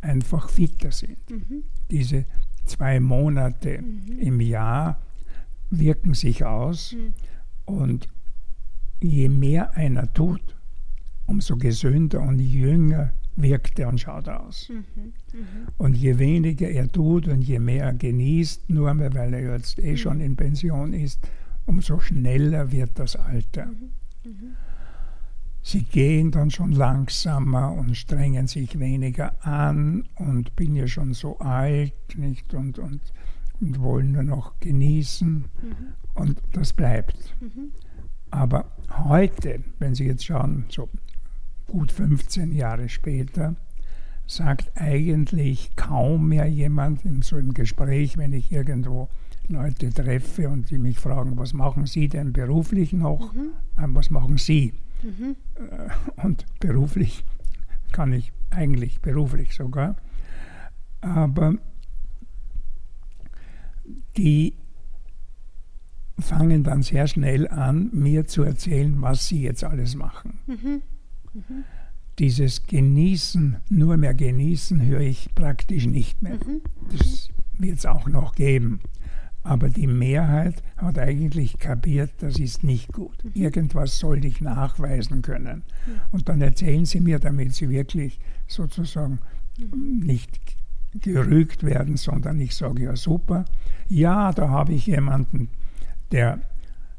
einfach 0.00 0.48
fitter 0.48 0.92
sind. 0.92 1.18
Mhm. 1.30 1.64
Diese 1.90 2.24
zwei 2.64 3.00
Monate 3.00 3.82
mhm. 3.82 4.18
im 4.18 4.40
Jahr 4.40 5.00
wirken 5.70 6.14
sich 6.14 6.44
aus 6.44 6.94
mhm. 6.94 7.14
und 7.64 8.08
je 9.00 9.28
mehr 9.28 9.76
einer 9.76 10.12
tut, 10.12 10.56
umso 11.26 11.56
gesünder 11.56 12.20
und 12.20 12.38
jünger 12.38 13.12
wirkt 13.40 13.78
er 13.78 13.88
und 13.88 14.00
schaut 14.00 14.28
aus. 14.28 14.68
Mhm, 14.68 15.12
mh. 15.32 15.46
Und 15.78 15.96
je 15.96 16.18
weniger 16.18 16.68
er 16.68 16.90
tut 16.90 17.28
und 17.28 17.42
je 17.42 17.58
mehr 17.58 17.84
er 17.84 17.94
genießt, 17.94 18.70
nur 18.70 18.92
mehr 18.94 19.14
weil 19.14 19.32
er 19.34 19.54
jetzt 19.54 19.78
eh 19.78 19.92
mhm. 19.92 19.96
schon 19.96 20.20
in 20.20 20.36
Pension 20.36 20.92
ist, 20.92 21.20
umso 21.66 22.00
schneller 22.00 22.72
wird 22.72 22.98
das 22.98 23.16
Alter. 23.16 23.66
Mhm, 23.66 23.90
mhm. 24.24 24.56
Sie 25.62 25.82
gehen 25.82 26.30
dann 26.30 26.50
schon 26.50 26.72
langsamer 26.72 27.72
und 27.72 27.96
strengen 27.96 28.46
sich 28.46 28.78
weniger 28.78 29.44
an 29.44 30.08
und 30.16 30.56
bin 30.56 30.74
ja 30.74 30.86
schon 30.86 31.14
so 31.14 31.38
alt, 31.40 31.92
nicht? 32.16 32.54
Und, 32.54 32.78
und, 32.78 33.00
und 33.60 33.80
wollen 33.80 34.12
nur 34.12 34.22
noch 34.22 34.58
genießen 34.60 35.28
mhm. 35.28 35.44
und 36.14 36.40
das 36.52 36.72
bleibt. 36.72 37.34
Mhm. 37.40 37.72
Aber 38.30 38.72
heute, 39.08 39.60
wenn 39.78 39.94
Sie 39.94 40.06
jetzt 40.06 40.24
schauen, 40.24 40.64
so 40.68 40.88
gut 41.68 41.92
15 41.92 42.52
Jahre 42.52 42.88
später, 42.88 43.54
sagt 44.26 44.72
eigentlich 44.74 45.70
kaum 45.76 46.28
mehr 46.28 46.46
jemand, 46.46 47.02
so 47.24 47.38
im 47.38 47.54
Gespräch, 47.54 48.18
wenn 48.18 48.32
ich 48.32 48.50
irgendwo 48.50 49.08
Leute 49.48 49.90
treffe 49.90 50.48
und 50.48 50.70
die 50.70 50.78
mich 50.78 50.98
fragen, 50.98 51.38
was 51.38 51.54
machen 51.54 51.86
Sie 51.86 52.08
denn 52.08 52.32
beruflich 52.32 52.92
noch? 52.92 53.32
Mhm. 53.32 53.52
Ähm, 53.82 53.94
was 53.94 54.10
machen 54.10 54.36
Sie? 54.36 54.74
Mhm. 55.02 55.36
Äh, 55.54 56.26
und 56.26 56.44
beruflich 56.60 57.24
kann 57.92 58.12
ich 58.12 58.32
eigentlich 58.50 59.00
beruflich 59.00 59.54
sogar. 59.54 59.96
Aber 61.00 61.54
die 64.16 64.54
fangen 66.18 66.64
dann 66.64 66.82
sehr 66.82 67.06
schnell 67.06 67.48
an, 67.48 67.90
mir 67.92 68.26
zu 68.26 68.42
erzählen, 68.42 69.00
was 69.00 69.28
sie 69.28 69.42
jetzt 69.42 69.64
alles 69.64 69.94
machen. 69.94 70.38
Mhm. 70.46 70.82
Mhm. 71.34 71.64
Dieses 72.18 72.66
Genießen, 72.66 73.58
nur 73.70 73.96
mehr 73.96 74.14
genießen, 74.14 74.84
höre 74.84 75.00
ich 75.00 75.34
praktisch 75.34 75.86
nicht 75.86 76.22
mehr. 76.22 76.34
Mhm. 76.34 76.62
Das 76.90 77.30
wird 77.58 77.78
es 77.78 77.86
auch 77.86 78.08
noch 78.08 78.34
geben. 78.34 78.80
Aber 79.44 79.68
die 79.68 79.86
Mehrheit 79.86 80.62
hat 80.76 80.98
eigentlich 80.98 81.58
kapiert, 81.58 82.10
das 82.18 82.38
ist 82.38 82.64
nicht 82.64 82.92
gut. 82.92 83.24
Mhm. 83.24 83.30
Irgendwas 83.34 83.98
soll 83.98 84.24
ich 84.24 84.40
nachweisen 84.40 85.22
können. 85.22 85.62
Mhm. 85.86 85.92
Und 86.10 86.28
dann 86.28 86.40
erzählen 86.40 86.84
sie 86.84 87.00
mir, 87.00 87.18
damit 87.18 87.54
sie 87.54 87.70
wirklich 87.70 88.18
sozusagen 88.46 89.20
nicht 89.56 90.40
gerügt 91.00 91.62
werden, 91.62 91.96
sondern 91.96 92.40
ich 92.40 92.54
sage, 92.54 92.84
ja 92.84 92.96
super, 92.96 93.44
ja, 93.88 94.32
da 94.32 94.48
habe 94.48 94.72
ich 94.72 94.86
jemanden, 94.86 95.48
der 96.12 96.40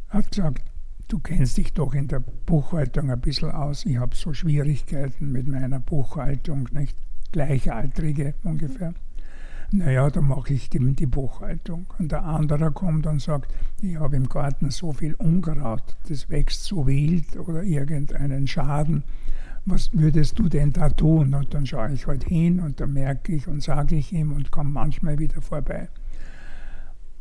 hat 0.09 0.31
gesagt, 0.31 0.63
du 1.09 1.19
kennst 1.19 1.57
dich 1.57 1.73
doch 1.73 1.93
in 1.93 2.07
der 2.07 2.19
Buchhaltung 2.19 3.11
ein 3.11 3.19
bisschen 3.19 3.51
aus, 3.51 3.85
ich 3.85 3.97
habe 3.97 4.15
so 4.15 4.33
Schwierigkeiten 4.33 5.31
mit 5.31 5.47
meiner 5.47 5.79
Buchhaltung, 5.79 6.69
nicht? 6.71 6.97
Gleichaltrige 7.31 8.33
ungefähr. 8.43 8.93
Naja, 9.71 10.09
da 10.09 10.21
mache 10.21 10.53
ich 10.53 10.69
die, 10.71 10.79
die 10.95 11.05
Buchhaltung. 11.05 11.85
Und 11.99 12.11
der 12.11 12.23
andere 12.23 12.71
kommt 12.71 13.05
und 13.05 13.21
sagt, 13.21 13.53
ich 13.83 13.97
habe 13.97 14.15
im 14.15 14.27
Garten 14.27 14.71
so 14.71 14.93
viel 14.93 15.13
Unkraut, 15.15 15.97
das 16.07 16.27
wächst 16.29 16.63
so 16.63 16.87
wild 16.87 17.37
oder 17.37 17.61
irgendeinen 17.61 18.47
Schaden 18.47 19.03
was 19.69 19.91
würdest 19.93 20.39
du 20.39 20.49
denn 20.49 20.71
da 20.71 20.89
tun? 20.89 21.33
Und 21.33 21.53
dann 21.53 21.65
schaue 21.65 21.91
ich 21.91 22.07
halt 22.07 22.23
hin 22.23 22.59
und 22.59 22.79
dann 22.79 22.93
merke 22.93 23.33
ich 23.33 23.47
und 23.47 23.61
sage 23.61 23.95
ich 23.95 24.11
ihm 24.11 24.31
und 24.31 24.51
komme 24.51 24.71
manchmal 24.71 25.19
wieder 25.19 25.41
vorbei. 25.41 25.89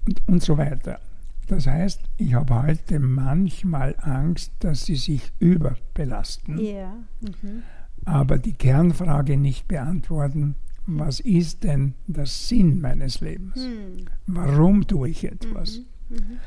Und, 0.06 0.22
und 0.26 0.42
so 0.42 0.56
weiter. 0.56 1.00
Das 1.48 1.66
heißt, 1.66 2.02
ich 2.18 2.34
habe 2.34 2.62
heute 2.62 3.00
manchmal 3.00 3.96
Angst, 4.00 4.52
dass 4.60 4.84
sie 4.84 4.96
sich 4.96 5.32
überbelasten, 5.38 6.58
yeah. 6.58 6.92
mhm. 7.20 7.62
aber 8.04 8.38
die 8.38 8.52
Kernfrage 8.52 9.38
nicht 9.38 9.66
beantworten, 9.66 10.56
was 10.86 11.20
ist 11.20 11.64
denn 11.64 11.94
der 12.06 12.26
Sinn 12.26 12.80
meines 12.80 13.20
Lebens? 13.20 13.56
Mhm. 13.56 14.06
Warum 14.26 14.86
tue 14.86 15.08
ich 15.08 15.24
etwas? 15.24 15.80
Mhm. 16.08 16.16
mhm. 16.16 16.38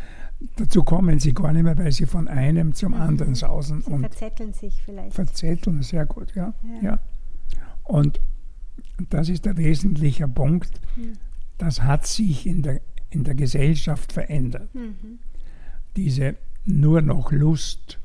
Dazu 0.56 0.84
kommen 0.84 1.20
sie 1.20 1.34
gar 1.36 1.54
nicht 1.54 1.64
mehr, 1.64 1.78
weil 1.78 1.92
sie 1.92 2.08
von 2.08 2.28
einem 2.28 2.74
zum 2.74 2.94
mhm. 2.94 3.02
anderen 3.02 3.36
sausen. 3.36 3.82
Sie 3.82 3.92
und 3.92 4.02
verzetteln 4.02 4.54
sich 4.54 4.82
vielleicht. 4.84 5.14
Verzetteln, 5.14 5.84
sehr 5.84 6.08
gut, 6.08 6.34
ja. 6.34 6.54
ja. 6.82 6.82
ja. 6.82 7.00
Und 7.84 8.20
das 9.10 9.30
ist 9.30 9.46
der 9.46 9.58
wesentliche 9.58 10.28
Punkt. 10.28 10.82
Mhm. 10.96 11.14
Das 11.60 11.84
hat 11.84 12.08
sich 12.08 12.48
in 12.48 12.64
der, 12.64 12.82
in 13.12 13.24
der 13.24 13.36
Gesellschaft 13.36 14.12
verändert. 14.12 14.74
Mhm. 14.74 15.20
Diese 15.96 16.36
nur 16.66 17.02
noch 17.02 17.32
Lust 17.32 18.00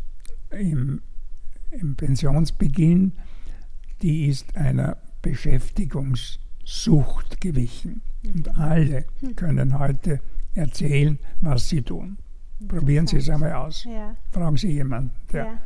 im, 0.50 1.00
im 1.70 1.96
Pensionsbeginn, 1.96 3.12
die 4.02 4.26
ist 4.26 4.54
einer 4.56 4.98
Beschäftigungssucht 5.22 7.40
gewichen. 7.40 8.02
Und 8.24 8.46
mhm. 8.46 8.52
alle 8.54 9.06
mhm. 9.20 9.36
können 9.36 9.78
heute 9.78 10.20
erzählen, 10.54 11.18
was 11.40 11.68
sie 11.68 11.82
tun. 11.82 12.18
Probieren 12.68 13.06
Sie 13.06 13.18
es 13.18 13.28
einmal 13.28 13.52
aus. 13.52 13.84
Ja. 13.84 14.16
Fragen 14.32 14.56
Sie 14.56 14.72
jemanden, 14.72 15.10
der 15.30 15.44
ja. 15.44 15.60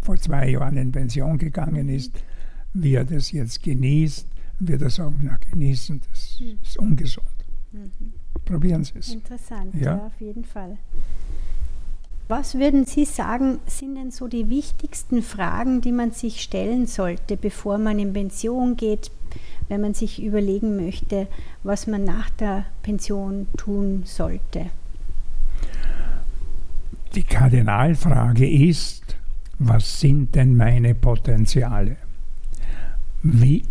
vor 0.00 0.16
zwei 0.18 0.50
Jahren 0.50 0.76
in 0.76 0.92
Pension 0.92 1.36
gegangen 1.36 1.86
mhm. 1.86 1.94
ist, 1.94 2.12
wie 2.74 2.94
er 2.94 3.04
das 3.04 3.32
jetzt 3.32 3.60
genießt, 3.62 4.28
wird 4.60 4.82
er 4.82 4.90
sagen, 4.90 5.18
na 5.22 5.36
genießen, 5.50 6.00
das 6.08 6.38
mhm. 6.40 6.58
ist 6.62 6.78
ungesund. 6.78 7.26
Mhm. 7.72 8.12
Probieren 8.48 8.82
Sie 8.82 8.98
es. 8.98 9.12
Interessant, 9.12 9.74
ja? 9.74 9.96
ja, 9.96 10.06
auf 10.06 10.20
jeden 10.20 10.44
Fall. 10.44 10.78
Was 12.28 12.54
würden 12.54 12.86
Sie 12.86 13.04
sagen, 13.04 13.58
sind 13.66 13.96
denn 13.96 14.10
so 14.10 14.26
die 14.26 14.48
wichtigsten 14.48 15.22
Fragen, 15.22 15.82
die 15.82 15.92
man 15.92 16.12
sich 16.12 16.40
stellen 16.40 16.86
sollte, 16.86 17.36
bevor 17.36 17.76
man 17.78 17.98
in 17.98 18.12
Pension 18.14 18.76
geht, 18.76 19.10
wenn 19.68 19.82
man 19.82 19.92
sich 19.92 20.22
überlegen 20.22 20.76
möchte, 20.76 21.26
was 21.62 21.86
man 21.86 22.04
nach 22.04 22.30
der 22.30 22.64
Pension 22.82 23.48
tun 23.56 24.02
sollte? 24.06 24.66
Die 27.14 27.22
Kardinalfrage 27.22 28.48
ist, 28.48 29.16
was 29.58 30.00
sind 30.00 30.34
denn 30.34 30.56
meine 30.56 30.94
Potenziale? 30.94 31.96
Wie 33.22 33.62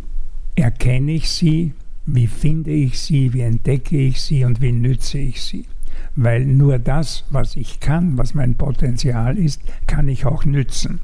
erkenne 0.56 1.14
ich 1.14 1.30
sie? 1.30 1.74
Wie 2.08 2.28
finde 2.28 2.72
ich 2.72 3.00
sie? 3.00 3.34
Wie 3.34 3.42
entdecke 3.42 3.98
ich 3.98 4.22
sie? 4.22 4.46
Und 4.46 4.62
wie 4.62 4.72
nütze 4.72 5.20
ich 5.20 5.44
sie? 5.44 5.66
Weil 6.16 6.46
nur 6.46 6.80
das, 6.80 7.26
was 7.30 7.56
ich 7.56 7.80
kann, 7.80 8.18
was 8.18 8.34
mein 8.34 8.56
Potenzial 8.56 9.38
ist, 9.38 9.62
kann 9.88 10.08
ich 10.08 10.26
auch 10.26 10.46
nützen. 10.46 11.00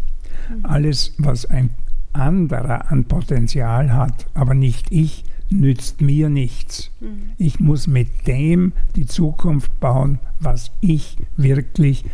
Alles, 0.63 1.13
was 1.17 1.45
ein 1.45 1.71
anderer 2.13 2.89
an 2.91 3.05
Potenzial 3.05 3.93
hat, 3.93 4.27
aber 4.33 4.53
nicht 4.53 4.91
ich, 4.91 5.25
nützt 5.49 6.01
mir 6.01 6.29
nichts. 6.29 6.91
Mhm. 6.99 7.31
Ich 7.37 7.59
muss 7.59 7.87
mit 7.87 8.27
dem 8.27 8.73
die 8.95 9.05
Zukunft 9.05 9.79
bauen, 9.79 10.19
was 10.39 10.71
ich 10.81 11.17
wirklich 11.37 12.05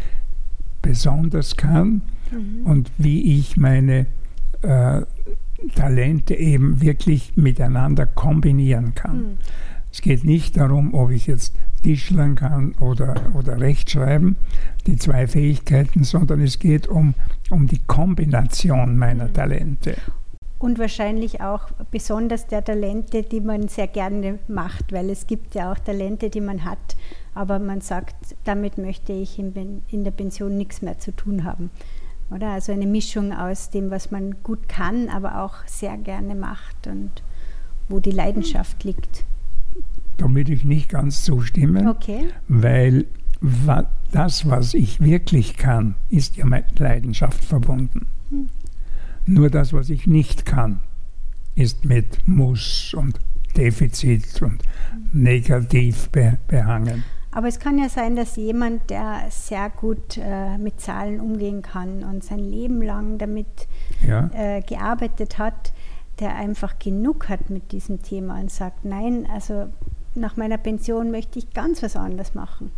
besonders 0.81 1.58
kann 1.58 2.01
mhm. 2.31 2.65
und 2.65 2.91
wie 2.98 3.38
ich 3.38 3.55
meine 3.55 4.08
äh, 4.62 5.01
Talente 5.75 6.36
eben 6.36 6.82
wirklich 6.82 7.34
miteinander 7.36 8.06
kombinieren 8.06 8.96
kann. 8.96 9.18
Mhm. 9.18 9.38
Es 9.92 10.01
geht 10.01 10.24
nicht 10.24 10.58
darum, 10.58 10.94
ob 10.94 11.10
ich 11.10 11.28
jetzt 11.28 11.56
Tischlern 11.84 12.36
kann 12.36 12.74
oder, 12.80 13.16
oder 13.34 13.60
Rechtschreiben, 13.60 14.36
die 14.86 14.98
zwei 14.98 15.28
Fähigkeiten, 15.28 16.04
sondern 16.04 16.42
es 16.42 16.60
geht 16.60 16.88
um, 16.88 17.16
um 17.50 17.68
die 17.68 17.80
Kombination 17.88 18.98
meiner 18.98 19.30
mhm. 19.30 19.34
Talente 19.34 19.96
und 20.60 20.78
wahrscheinlich 20.78 21.42
auch 21.42 21.72
besonders 21.89 22.46
der 22.48 22.63
Talente, 22.63 23.24
die 23.24 23.39
man 23.39 23.70
sehr 23.70 23.88
gerne 23.88 24.39
macht, 24.48 24.92
weil 24.92 25.10
es 25.10 25.25
gibt 25.25 25.56
ja 25.56 25.72
auch 25.72 25.80
Talente, 25.80 26.30
die 26.30 26.42
man 26.42 26.66
hat, 26.66 26.98
aber 27.34 27.60
man 27.60 27.82
sagt, 27.82 28.36
damit 28.44 28.78
möchte 28.78 29.13
ich 29.13 29.39
in, 29.39 29.82
in 29.89 30.04
der 30.04 30.12
Pension 30.12 30.58
nichts 30.58 30.82
mehr 30.82 31.00
zu 31.00 31.16
tun 31.16 31.46
haben. 31.46 31.72
Oder? 32.32 32.52
Also 32.52 32.72
eine 32.72 32.86
Mischung 32.86 33.34
aus 33.34 33.70
dem, 33.70 33.90
was 33.90 34.12
man 34.12 34.36
gut 34.44 34.70
kann, 34.70 35.10
aber 35.10 35.44
auch 35.44 35.56
sehr 35.66 35.98
gerne 35.98 36.36
macht 36.36 36.88
und 36.88 37.24
wo 37.88 38.00
die 38.00 38.12
Leidenschaft 38.12 38.84
liegt. 38.84 39.26
Da 40.18 40.30
würde 40.30 40.54
ich 40.54 40.64
nicht 40.64 40.90
ganz 40.90 41.24
zustimmen, 41.24 41.88
okay. 41.88 42.28
weil 42.48 43.06
das, 44.12 44.48
was 44.50 44.74
ich 44.74 45.00
wirklich 45.00 45.58
kann, 45.58 45.96
ist 46.10 46.36
ja 46.36 46.46
mit 46.46 46.78
Leidenschaft 46.78 47.44
verbunden. 47.44 48.06
Hm. 48.30 48.50
Nur 49.26 49.50
das, 49.50 49.74
was 49.74 49.90
ich 49.90 50.08
nicht 50.08 50.46
kann, 50.46 50.80
ist 51.56 51.86
mit 51.86 52.28
Muss 52.28 52.94
und 52.94 53.20
Defizit 53.56 54.42
und 54.42 54.62
negativ 55.14 56.10
be 56.10 56.38
behangen. 56.48 57.04
Aber 57.32 57.48
es 57.48 57.60
kann 57.60 57.78
ja 57.78 57.90
sein, 57.90 58.16
dass 58.16 58.36
jemand, 58.36 58.90
der 58.90 59.22
sehr 59.30 59.70
gut 59.70 60.18
äh, 60.18 60.58
mit 60.58 60.80
Zahlen 60.80 61.20
umgehen 61.20 61.62
kann 61.62 62.04
und 62.04 62.24
sein 62.24 62.40
Leben 62.40 62.82
lang 62.82 63.18
damit 63.20 63.68
ja. 64.06 64.30
äh, 64.34 64.62
gearbeitet 64.62 65.38
hat, 65.38 65.74
der 66.20 66.36
einfach 66.36 66.80
genug 66.80 67.30
hat 67.30 67.50
mit 67.50 67.72
diesem 67.72 68.02
Thema 68.02 68.40
und 68.40 68.52
sagt, 68.52 68.84
nein, 68.84 69.28
also 69.32 69.68
nach 70.16 70.38
meiner 70.38 70.58
Pension 70.58 71.12
möchte 71.12 71.40
ich 71.40 71.54
ganz 71.54 71.84
was 71.84 71.96
anderes 71.96 72.34
machen. 72.34 72.72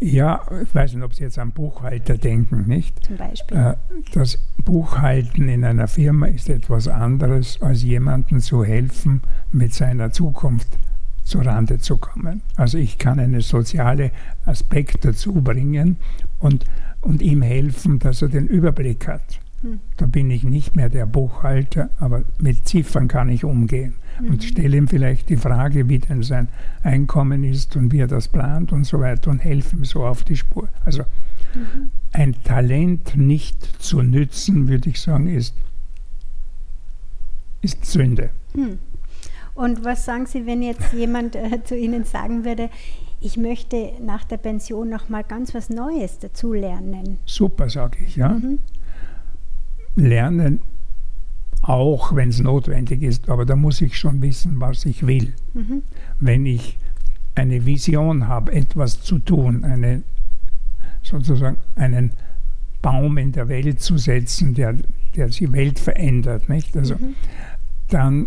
Ja, 0.00 0.42
ich 0.60 0.74
weiß 0.74 0.94
nicht, 0.94 1.04
ob 1.04 1.14
Sie 1.14 1.22
jetzt 1.22 1.38
an 1.38 1.52
Buchhalter 1.52 2.18
denken, 2.18 2.66
nicht? 2.66 3.04
Zum 3.04 3.16
Beispiel. 3.16 3.56
Äh, 3.56 3.74
das 4.12 4.36
Buchhalten 4.58 5.48
in 5.48 5.64
einer 5.64 5.86
Firma 5.86 6.26
ist 6.26 6.48
etwas 6.48 6.88
anderes, 6.88 7.62
als 7.62 7.84
jemandem 7.84 8.40
zu 8.40 8.64
helfen, 8.64 9.22
mit 9.52 9.72
seiner 9.72 10.10
Zukunft 10.10 10.68
zurande 11.32 11.78
zu 11.78 11.96
kommen. 11.96 12.42
Also 12.56 12.76
ich 12.76 12.98
kann 12.98 13.18
einen 13.18 13.40
sozialen 13.40 14.10
Aspekt 14.44 15.04
dazu 15.04 15.32
bringen 15.32 15.96
und, 16.40 16.66
und 17.00 17.22
ihm 17.22 17.40
helfen, 17.40 17.98
dass 17.98 18.20
er 18.20 18.28
den 18.28 18.46
Überblick 18.46 19.08
hat. 19.08 19.40
Hm. 19.62 19.80
Da 19.96 20.04
bin 20.04 20.30
ich 20.30 20.44
nicht 20.44 20.76
mehr 20.76 20.90
der 20.90 21.06
Buchhalter, 21.06 21.88
aber 21.98 22.22
mit 22.38 22.68
Ziffern 22.68 23.08
kann 23.08 23.30
ich 23.30 23.44
umgehen 23.44 23.94
mhm. 24.20 24.30
und 24.30 24.44
stelle 24.44 24.76
ihm 24.76 24.88
vielleicht 24.88 25.30
die 25.30 25.38
Frage, 25.38 25.88
wie 25.88 26.00
denn 26.00 26.22
sein 26.22 26.48
Einkommen 26.82 27.44
ist 27.44 27.76
und 27.76 27.92
wie 27.92 28.00
er 28.00 28.08
das 28.08 28.28
plant 28.28 28.70
und 28.72 28.84
so 28.84 29.00
weiter 29.00 29.30
und 29.30 29.38
helfe 29.38 29.76
ihm 29.76 29.84
so 29.84 30.04
auf 30.04 30.24
die 30.24 30.36
Spur. 30.36 30.68
Also 30.84 31.02
mhm. 31.54 31.90
ein 32.12 32.34
Talent 32.44 33.16
nicht 33.16 33.82
zu 33.82 34.02
nützen, 34.02 34.68
würde 34.68 34.90
ich 34.90 35.00
sagen, 35.00 35.28
ist, 35.28 35.54
ist 37.62 37.86
Sünde. 37.86 38.28
Mhm. 38.54 38.78
Und 39.54 39.84
was 39.84 40.04
sagen 40.04 40.26
Sie, 40.26 40.46
wenn 40.46 40.62
jetzt 40.62 40.92
jemand 40.92 41.36
äh, 41.36 41.62
zu 41.64 41.76
Ihnen 41.76 42.04
sagen 42.04 42.44
würde, 42.44 42.70
ich 43.20 43.36
möchte 43.36 43.92
nach 44.00 44.24
der 44.24 44.38
Pension 44.38 44.88
noch 44.88 45.08
mal 45.08 45.22
ganz 45.22 45.54
was 45.54 45.70
Neues 45.70 46.18
dazu 46.18 46.52
lernen? 46.52 47.18
Super, 47.24 47.68
sage 47.68 47.98
ich, 48.04 48.16
ja. 48.16 48.30
Mhm. 48.30 48.58
Lernen 49.94 50.60
auch, 51.62 52.14
wenn 52.16 52.30
es 52.30 52.40
notwendig 52.40 53.02
ist, 53.02 53.28
aber 53.28 53.46
da 53.46 53.54
muss 53.54 53.80
ich 53.80 53.96
schon 53.96 54.20
wissen, 54.20 54.60
was 54.60 54.84
ich 54.84 55.06
will. 55.06 55.32
Mhm. 55.54 55.82
Wenn 56.18 56.44
ich 56.44 56.76
eine 57.34 57.64
Vision 57.64 58.26
habe, 58.26 58.52
etwas 58.52 59.00
zu 59.02 59.18
tun, 59.18 59.64
eine, 59.64 60.02
sozusagen 61.02 61.58
einen 61.76 62.12
Baum 62.80 63.16
in 63.18 63.30
der 63.32 63.48
Welt 63.48 63.80
zu 63.80 63.96
setzen, 63.96 64.54
der, 64.54 64.76
der 65.14 65.28
die 65.28 65.52
Welt 65.52 65.78
verändert, 65.78 66.48
nicht? 66.48 66.76
Also, 66.76 66.94
mhm. 66.94 67.14
dann 67.88 68.26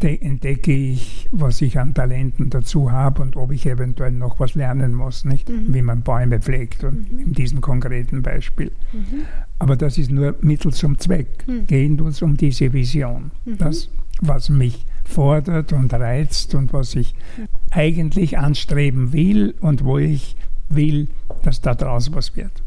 entdecke 0.00 0.72
ich, 0.72 1.28
was 1.32 1.60
ich 1.60 1.78
an 1.78 1.94
Talenten 1.94 2.50
dazu 2.50 2.92
habe 2.92 3.22
und 3.22 3.36
ob 3.36 3.50
ich 3.50 3.66
eventuell 3.66 4.12
noch 4.12 4.38
was 4.40 4.54
lernen 4.54 4.94
muss, 4.94 5.24
nicht? 5.24 5.48
Mhm. 5.48 5.74
Wie 5.74 5.82
man 5.82 6.02
Bäume 6.02 6.40
pflegt 6.40 6.84
und 6.84 7.12
mhm. 7.12 7.18
in 7.18 7.32
diesem 7.32 7.60
konkreten 7.60 8.22
Beispiel. 8.22 8.70
Mhm. 8.92 9.22
Aber 9.58 9.76
das 9.76 9.98
ist 9.98 10.10
nur 10.10 10.36
Mittel 10.40 10.72
zum 10.72 10.98
Zweck. 10.98 11.44
Mhm. 11.46 11.66
Gehen 11.66 12.00
uns 12.00 12.22
um 12.22 12.36
diese 12.36 12.72
Vision. 12.72 13.30
Mhm. 13.44 13.58
Das, 13.58 13.88
was 14.20 14.48
mich 14.48 14.86
fordert 15.04 15.72
und 15.72 15.92
reizt 15.92 16.54
und 16.54 16.72
was 16.72 16.94
ich 16.94 17.14
mhm. 17.36 17.48
eigentlich 17.70 18.38
anstreben 18.38 19.12
will 19.12 19.54
und 19.60 19.84
wo 19.84 19.98
ich 19.98 20.36
will, 20.68 21.08
dass 21.42 21.60
da 21.60 21.74
draus 21.74 22.12
was 22.12 22.36
wird. 22.36 22.62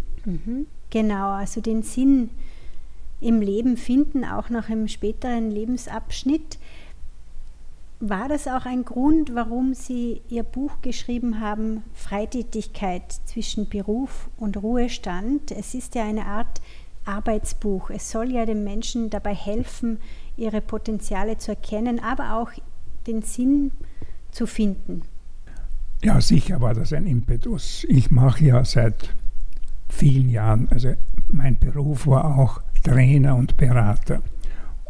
Genau, 0.90 1.32
also 1.32 1.62
den 1.62 1.84
Sinn 1.84 2.30
im 3.20 3.42
Leben 3.42 3.78
finden, 3.78 4.24
auch 4.24 4.50
noch 4.50 4.70
im 4.70 4.88
späteren 4.88 5.50
Lebensabschnitt. 5.50 6.60
War 8.00 8.30
das 8.30 8.48
auch 8.48 8.66
ein 8.66 8.86
Grund, 8.86 9.34
warum 9.34 9.74
Sie 9.74 10.22
Ihr 10.30 10.44
Buch 10.44 10.82
geschrieben 10.84 11.42
haben, 11.42 11.82
Freitätigkeit 11.94 13.12
zwischen 13.25 13.68
Beruf 13.70 14.30
und 14.38 14.56
Ruhestand? 14.58 15.51
Es 15.51 15.74
ist 15.74 15.96
ja 15.96 16.04
eine 16.04 16.25
Art 16.27 16.62
Arbeitsbuch. 17.06 17.89
Es 17.89 18.12
soll 18.12 18.32
ja 18.32 18.46
den 18.46 18.63
Menschen 18.63 19.10
dabei 19.10 19.34
helfen, 19.34 19.98
ihre 20.36 20.62
Potenziale 20.62 21.39
zu 21.39 21.51
erkennen, 21.51 22.00
aber 22.00 22.36
auch 22.36 22.51
den 23.08 23.24
Sinn 23.24 23.72
zu 24.30 24.46
finden. 24.46 25.01
Ja, 26.04 26.22
sicher 26.22 26.62
war 26.62 26.75
das 26.75 26.94
ein 26.94 27.08
Impetus. 27.08 27.84
Ich 27.89 28.12
mache 28.12 28.46
ja 28.46 28.63
seit 28.63 29.16
vielen 29.89 30.30
Jahren, 30.30 30.68
also 30.70 30.94
mein 31.30 31.58
Beruf 31.58 32.06
war 32.06 32.38
auch 32.38 32.62
Trainer 32.84 33.36
und 33.36 33.58
Berater. 33.58 34.22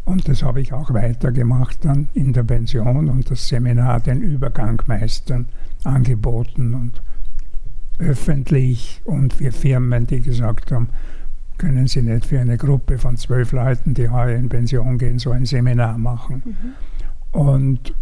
Und 0.07 0.29
das 0.29 0.41
habe 0.41 0.61
ich 0.61 0.71
auch 0.71 0.93
weitergemacht 0.93 1.83
dann 1.83 2.07
in 2.13 2.31
der 2.31 2.43
Pension 2.43 3.09
und 3.09 3.29
das 3.29 3.49
Seminar 3.49 3.99
den 3.99 4.21
Übergang 4.21 4.81
meistern 4.87 5.49
angeboten 5.83 6.73
und 6.73 7.01
öffentlich 7.99 9.01
und 9.03 9.33
für 9.33 9.51
Firmen, 9.51 10.07
die 10.07 10.21
gesagt 10.21 10.71
haben, 10.71 10.87
können 11.57 11.87
Sie 11.87 12.01
nicht 12.01 12.25
für 12.25 12.39
eine 12.39 12.55
Gruppe 12.55 12.97
von 12.99 13.17
zwölf 13.17 13.51
Leuten, 13.51 13.95
die 13.95 14.07
heuer 14.07 14.37
in 14.37 14.47
Pension 14.47 14.97
gehen, 14.97 15.19
so 15.19 15.31
ein 15.31 15.43
Seminar 15.43 15.97
machen. 15.97 16.41
Mhm. 16.45 17.37
Und 17.37 17.93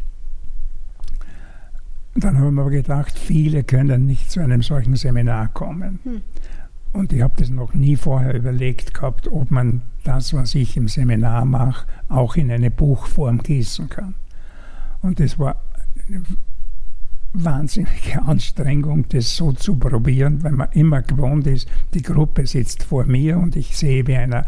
dann 2.14 2.38
haben 2.38 2.54
wir 2.54 2.70
gedacht, 2.70 3.18
viele 3.18 3.64
können 3.64 4.06
nicht 4.06 4.30
zu 4.30 4.42
einem 4.42 4.62
solchen 4.62 4.96
Seminar 4.96 5.48
kommen. 5.48 6.00
Mhm. 6.04 6.22
Und 6.94 7.14
ich 7.14 7.24
habe 7.24 7.34
das 7.38 7.50
noch 7.50 7.74
nie 7.74 7.96
vorher 7.96 8.36
überlegt 8.36 8.94
gehabt, 8.94 9.28
ob 9.28 9.50
man 9.50 9.82
das, 10.06 10.34
was 10.34 10.56
ich 10.56 10.78
im 10.78 10.88
Seminar 10.88 11.46
mache, 11.46 11.86
auch 12.10 12.36
in 12.36 12.52
eine 12.52 12.72
Buchform 12.72 13.40
gießen 13.40 13.90
kann. 13.90 14.16
Und 15.02 15.20
das 15.20 15.38
war 15.38 15.62
eine 16.08 16.24
wahnsinnige 17.34 18.22
Anstrengung, 18.26 19.08
das 19.10 19.36
so 19.36 19.52
zu 19.52 19.76
probieren, 19.76 20.44
weil 20.44 20.54
man 20.54 20.72
immer 20.72 21.02
gewohnt 21.02 21.48
ist, 21.48 21.68
die 21.94 22.02
Gruppe 22.02 22.48
sitzt 22.48 22.84
vor 22.84 23.06
mir 23.06 23.38
und 23.38 23.56
ich 23.56 23.76
sehe, 23.76 24.08
wie 24.08 24.16
einer 24.16 24.46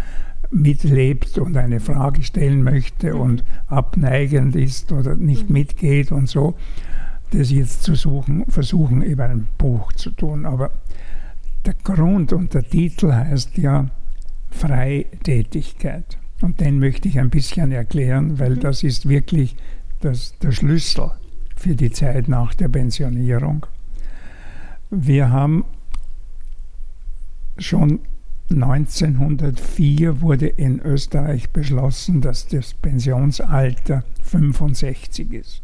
mitlebt 0.50 1.38
und 1.38 1.58
eine 1.58 1.80
Frage 1.80 2.24
stellen 2.24 2.64
möchte 2.64 3.14
mhm. 3.14 3.20
und 3.20 3.44
abneigend 3.68 4.56
ist 4.56 4.92
oder 4.92 5.16
nicht 5.16 5.50
mhm. 5.50 5.54
mitgeht 5.54 6.12
und 6.12 6.30
so, 6.30 6.56
das 7.32 7.52
jetzt 7.52 7.84
zu 7.84 7.96
suchen, 7.96 8.46
versuchen, 8.48 9.02
über 9.02 9.26
ein 9.26 9.48
Buch 9.58 9.92
zu 9.94 10.12
tun. 10.12 10.46
Aber 10.46 10.72
der 11.66 11.74
Grund 11.84 12.32
und 12.32 12.54
der 12.54 12.64
Titel 12.64 13.12
heißt 13.12 13.58
ja 13.58 13.88
Freitätigkeit. 14.50 16.18
Und 16.42 16.60
den 16.60 16.80
möchte 16.80 17.08
ich 17.08 17.20
ein 17.20 17.30
bisschen 17.30 17.72
erklären, 17.72 18.40
weil 18.40 18.56
mhm. 18.56 18.60
das 18.60 18.84
ist 18.84 19.10
wirklich 19.10 19.56
das, 20.02 20.38
der 20.40 20.52
Schlüssel 20.52 21.12
für 21.56 21.76
die 21.76 21.92
Zeit 21.92 22.28
nach 22.28 22.54
der 22.54 22.68
Pensionierung. 22.68 23.66
Wir 24.90 25.32
haben 25.32 25.66
schon 27.58 28.00
1904 28.50 30.22
wurde 30.22 30.48
in 30.48 30.80
Österreich 30.80 31.50
beschlossen, 31.50 32.22
dass 32.22 32.48
das 32.48 32.74
Pensionsalter 32.76 34.04
65 34.24 35.34
ist. 35.34 35.64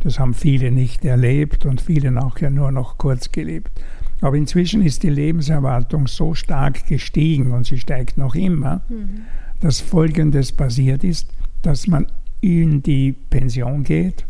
Das 0.00 0.18
haben 0.18 0.32
viele 0.32 0.70
nicht 0.70 1.04
erlebt 1.04 1.66
und 1.66 1.80
viele 1.80 2.10
nachher 2.10 2.50
nur 2.50 2.72
noch 2.72 2.96
kurz 2.96 3.32
gelebt. 3.32 3.70
Aber 4.20 4.36
inzwischen 4.36 4.82
ist 4.82 5.02
die 5.02 5.10
Lebenserwartung 5.10 6.06
so 6.06 6.34
stark 6.34 6.86
gestiegen 6.86 7.52
und 7.52 7.66
sie 7.66 7.78
steigt 7.78 8.18
noch 8.18 8.34
immer, 8.34 8.82
mhm. 8.88 9.22
dass 9.60 9.80
Folgendes 9.80 10.52
passiert 10.52 11.04
ist, 11.04 11.28
dass 11.62 11.86
man 11.86 12.06
in 12.40 12.82
die 12.82 13.12
Pension 13.12 13.84
geht, 13.84 14.24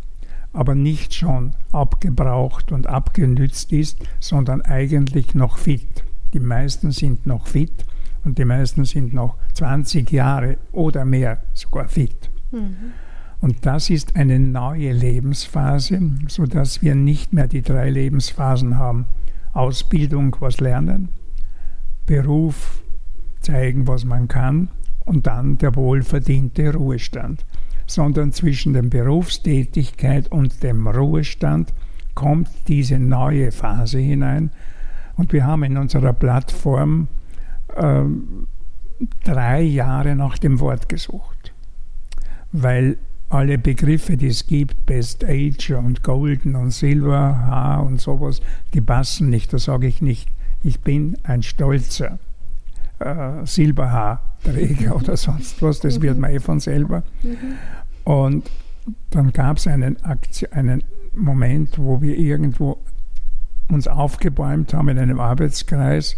aber 0.52 0.74
nicht 0.74 1.14
schon 1.14 1.52
abgebraucht 1.72 2.72
und 2.72 2.86
abgenützt 2.86 3.72
ist, 3.72 3.98
sondern 4.20 4.62
eigentlich 4.62 5.34
noch 5.34 5.58
fit. 5.58 6.04
Die 6.32 6.40
meisten 6.40 6.90
sind 6.90 7.26
noch 7.26 7.46
fit 7.46 7.84
und 8.24 8.38
die 8.38 8.44
meisten 8.44 8.84
sind 8.84 9.14
noch 9.14 9.36
20 9.54 10.10
Jahre 10.10 10.58
oder 10.72 11.04
mehr 11.04 11.42
sogar 11.54 11.88
fit. 11.88 12.30
Mhm. 12.50 12.92
Und 13.40 13.64
das 13.66 13.88
ist 13.88 14.16
eine 14.16 14.38
neue 14.38 14.92
Lebensphase, 14.92 16.00
sodass 16.26 16.82
wir 16.82 16.94
nicht 16.94 17.32
mehr 17.32 17.46
die 17.46 17.62
drei 17.62 17.88
Lebensphasen 17.88 18.76
haben 18.78 19.06
Ausbildung 19.52 20.36
was 20.40 20.60
lernen, 20.60 21.08
Beruf 22.06 22.82
zeigen, 23.40 23.86
was 23.86 24.04
man 24.04 24.28
kann 24.28 24.68
und 25.04 25.26
dann 25.26 25.58
der 25.58 25.74
wohlverdiente 25.74 26.74
Ruhestand. 26.74 27.44
Sondern 27.86 28.32
zwischen 28.32 28.74
der 28.74 28.82
Berufstätigkeit 28.82 30.30
und 30.30 30.62
dem 30.62 30.86
Ruhestand 30.86 31.72
kommt 32.14 32.50
diese 32.68 32.98
neue 32.98 33.50
Phase 33.50 33.98
hinein. 33.98 34.50
Und 35.16 35.32
wir 35.32 35.46
haben 35.46 35.62
in 35.64 35.78
unserer 35.78 36.12
Plattform 36.12 37.08
äh, 37.74 38.02
drei 39.24 39.62
Jahre 39.62 40.14
nach 40.14 40.38
dem 40.38 40.60
Wort 40.60 40.88
gesucht, 40.88 41.54
weil 42.52 42.98
alle 43.28 43.58
Begriffe, 43.58 44.16
die 44.16 44.28
es 44.28 44.46
gibt, 44.46 44.86
Best 44.86 45.24
Age 45.24 45.72
und 45.72 46.02
Golden 46.02 46.56
und 46.56 46.70
Silver 46.70 47.38
Haar 47.38 47.84
und 47.84 48.00
sowas, 48.00 48.40
die 48.72 48.80
passen 48.80 49.28
nicht. 49.28 49.52
Da 49.52 49.58
sage 49.58 49.86
ich 49.86 50.00
nicht, 50.00 50.28
ich 50.62 50.80
bin 50.80 51.16
ein 51.24 51.42
stolzer 51.42 52.18
äh, 52.98 53.44
Silberhaarträger 53.44 54.96
oder 55.00 55.16
sonst 55.16 55.60
was. 55.62 55.80
Das 55.80 55.98
mhm. 55.98 56.02
wird 56.02 56.18
man 56.18 56.30
eh 56.30 56.40
von 56.40 56.60
selber. 56.60 57.02
Mhm. 57.22 57.36
Und 58.04 58.50
dann 59.10 59.32
gab 59.32 59.58
es 59.58 59.66
einen, 59.66 59.98
einen 60.50 60.82
Moment, 61.14 61.78
wo 61.78 62.00
wir 62.00 62.16
irgendwo 62.16 62.78
uns 63.68 63.86
aufgebäumt 63.86 64.72
haben 64.72 64.88
in 64.88 64.98
einem 64.98 65.20
Arbeitskreis 65.20 66.16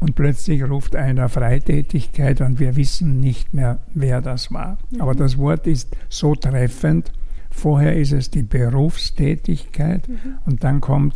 und 0.00 0.14
plötzlich 0.14 0.62
ruft 0.62 0.94
einer 0.94 1.28
Freitätigkeit 1.28 2.40
und 2.40 2.60
wir 2.60 2.76
wissen 2.76 3.20
nicht 3.20 3.52
mehr, 3.52 3.80
wer 3.94 4.20
das 4.20 4.52
war. 4.52 4.78
Mhm. 4.90 5.00
Aber 5.00 5.14
das 5.14 5.38
Wort 5.38 5.66
ist 5.66 5.96
so 6.08 6.34
treffend. 6.34 7.12
Vorher 7.50 7.96
ist 7.96 8.12
es 8.12 8.30
die 8.30 8.42
Berufstätigkeit 8.42 10.08
mhm. 10.08 10.38
und 10.46 10.62
dann 10.62 10.80
kommt 10.80 11.14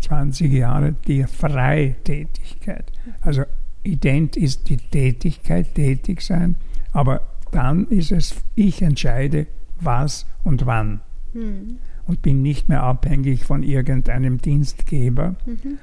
20 0.00 0.52
Jahre 0.52 0.94
die 1.06 1.24
Freitätigkeit. 1.24 2.90
Also 3.20 3.42
ident 3.84 4.36
ist 4.36 4.68
die 4.68 4.76
Tätigkeit, 4.76 5.74
tätig 5.74 6.22
sein, 6.22 6.56
aber 6.92 7.20
dann 7.52 7.86
ist 7.88 8.12
es, 8.12 8.34
ich 8.54 8.82
entscheide, 8.82 9.46
was 9.80 10.26
und 10.42 10.66
wann. 10.66 11.00
Mhm. 11.32 11.78
Und 12.06 12.22
bin 12.22 12.42
nicht 12.42 12.68
mehr 12.68 12.82
abhängig 12.82 13.44
von 13.44 13.62
irgendeinem 13.62 14.38
Dienstgeber. 14.38 15.36
Mhm. 15.46 15.78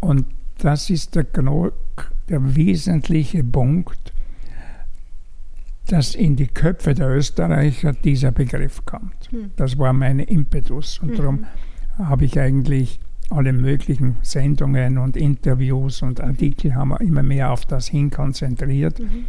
Und 0.00 0.26
das 0.58 0.90
ist 0.90 1.14
der, 1.14 1.24
der 1.24 2.56
wesentliche 2.56 3.42
Punkt, 3.44 4.12
dass 5.86 6.14
in 6.14 6.36
die 6.36 6.46
Köpfe 6.46 6.94
der 6.94 7.10
Österreicher 7.10 7.92
dieser 7.92 8.32
Begriff 8.32 8.84
kommt. 8.86 9.30
Hm. 9.30 9.50
Das 9.56 9.78
war 9.78 9.92
mein 9.92 10.18
Impetus 10.18 10.98
und 11.00 11.10
mhm. 11.10 11.16
darum 11.16 11.46
habe 11.98 12.24
ich 12.24 12.38
eigentlich 12.40 13.00
alle 13.30 13.52
möglichen 13.52 14.16
Sendungen 14.22 14.98
und 14.98 15.16
Interviews 15.16 16.02
und 16.02 16.20
Artikel 16.20 16.74
haben 16.74 16.90
wir 16.90 17.00
immer 17.00 17.22
mehr 17.22 17.50
auf 17.52 17.66
das 17.66 17.88
hin 17.88 18.10
konzentriert. 18.10 19.00
Mhm. 19.00 19.24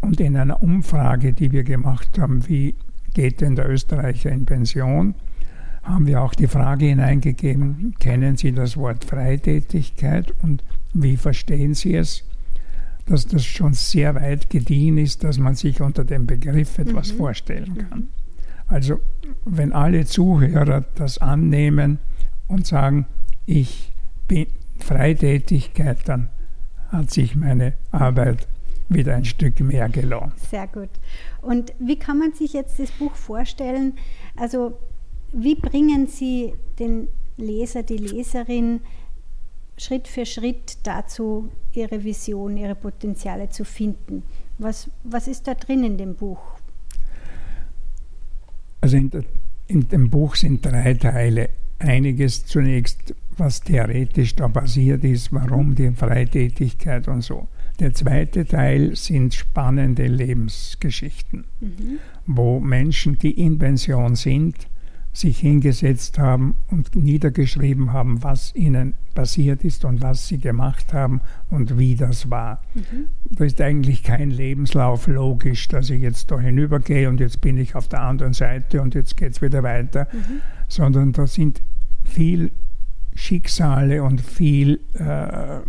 Und 0.00 0.20
in 0.20 0.36
einer 0.36 0.62
Umfrage, 0.62 1.32
die 1.32 1.52
wir 1.52 1.64
gemacht 1.64 2.18
haben, 2.18 2.46
wie 2.48 2.74
geht 3.14 3.40
denn 3.40 3.56
der 3.56 3.70
Österreicher 3.70 4.30
in 4.30 4.44
Pension, 4.44 5.14
haben 5.84 6.06
wir 6.06 6.22
auch 6.22 6.34
die 6.34 6.48
Frage 6.48 6.86
hineingegeben, 6.86 7.94
kennen 7.98 8.36
Sie 8.36 8.52
das 8.52 8.76
Wort 8.76 9.04
Freitätigkeit 9.04 10.34
und 10.42 10.64
wie 10.94 11.16
verstehen 11.16 11.74
Sie 11.74 11.94
es? 11.94 12.24
Dass 13.06 13.26
das 13.26 13.44
schon 13.44 13.74
sehr 13.74 14.14
weit 14.14 14.48
gediehen 14.48 14.96
ist, 14.96 15.24
dass 15.24 15.38
man 15.38 15.54
sich 15.54 15.82
unter 15.82 16.04
dem 16.04 16.26
Begriff 16.26 16.78
etwas 16.78 17.12
mhm. 17.12 17.16
vorstellen 17.18 17.88
kann. 17.90 17.98
Mhm. 17.98 18.08
Also 18.66 19.00
wenn 19.44 19.72
alle 19.72 20.06
Zuhörer 20.06 20.84
das 20.94 21.18
annehmen 21.18 21.98
und 22.48 22.66
sagen, 22.66 23.06
ich 23.44 23.92
bin 24.26 24.46
Freitätigkeit, 24.78 26.08
dann 26.08 26.30
hat 26.88 27.10
sich 27.10 27.36
meine 27.36 27.74
Arbeit 27.90 28.48
wieder 28.88 29.14
ein 29.14 29.24
Stück 29.24 29.60
mehr 29.60 29.88
gelohnt. 29.88 30.38
Sehr 30.50 30.66
gut. 30.66 30.90
Und 31.42 31.74
wie 31.78 31.98
kann 31.98 32.18
man 32.18 32.32
sich 32.32 32.52
jetzt 32.52 32.78
das 32.78 32.90
Buch 32.92 33.14
vorstellen? 33.14 33.94
Also 34.36 34.78
wie 35.34 35.54
bringen 35.54 36.06
Sie 36.06 36.54
den 36.78 37.08
Leser, 37.36 37.82
die 37.82 37.96
Leserin 37.96 38.80
Schritt 39.76 40.06
für 40.06 40.24
Schritt 40.24 40.78
dazu, 40.84 41.48
ihre 41.72 42.04
Vision, 42.04 42.56
ihre 42.56 42.76
Potenziale 42.76 43.48
zu 43.48 43.64
finden? 43.64 44.22
Was, 44.58 44.88
was 45.02 45.26
ist 45.26 45.48
da 45.48 45.54
drin 45.54 45.82
in 45.82 45.98
dem 45.98 46.14
Buch? 46.14 46.38
Also 48.80 48.96
in, 48.96 49.10
der, 49.10 49.24
in 49.66 49.88
dem 49.88 50.10
Buch 50.10 50.36
sind 50.36 50.64
drei 50.64 50.94
Teile. 50.94 51.50
Einiges 51.80 52.46
zunächst, 52.46 53.14
was 53.36 53.60
theoretisch 53.60 54.36
da 54.36 54.48
passiert 54.48 55.02
ist, 55.02 55.32
warum 55.32 55.74
die 55.74 55.90
Freitätigkeit 55.90 57.08
und 57.08 57.22
so. 57.22 57.48
Der 57.80 57.92
zweite 57.92 58.46
Teil 58.46 58.94
sind 58.94 59.34
spannende 59.34 60.06
Lebensgeschichten, 60.06 61.44
mhm. 61.60 61.98
wo 62.26 62.60
Menschen, 62.60 63.18
die 63.18 63.32
in 63.32 63.58
Pension 63.58 64.14
sind, 64.14 64.68
sich 65.14 65.38
hingesetzt 65.38 66.18
haben 66.18 66.56
und 66.70 66.96
niedergeschrieben 66.96 67.92
haben, 67.92 68.24
was 68.24 68.52
ihnen 68.56 68.94
passiert 69.14 69.62
ist 69.62 69.84
und 69.84 70.02
was 70.02 70.26
sie 70.26 70.38
gemacht 70.38 70.92
haben 70.92 71.20
und 71.50 71.78
wie 71.78 71.94
das 71.94 72.30
war. 72.30 72.60
Mhm. 72.74 73.06
Da 73.30 73.44
ist 73.44 73.60
eigentlich 73.60 74.02
kein 74.02 74.30
Lebenslauf 74.30 75.06
logisch, 75.06 75.68
dass 75.68 75.88
ich 75.88 76.02
jetzt 76.02 76.32
da 76.32 76.40
hinübergehe 76.40 77.08
und 77.08 77.20
jetzt 77.20 77.40
bin 77.40 77.56
ich 77.58 77.76
auf 77.76 77.86
der 77.86 78.00
anderen 78.00 78.32
Seite 78.32 78.82
und 78.82 78.96
jetzt 78.96 79.16
geht 79.16 79.34
es 79.34 79.40
wieder 79.40 79.62
weiter, 79.62 80.08
mhm. 80.12 80.40
sondern 80.68 81.12
da 81.12 81.28
sind 81.28 81.62
viel 82.02 82.50
Schicksale 83.14 84.02
und 84.02 84.20
viel 84.20 84.80
äh, 84.94 85.60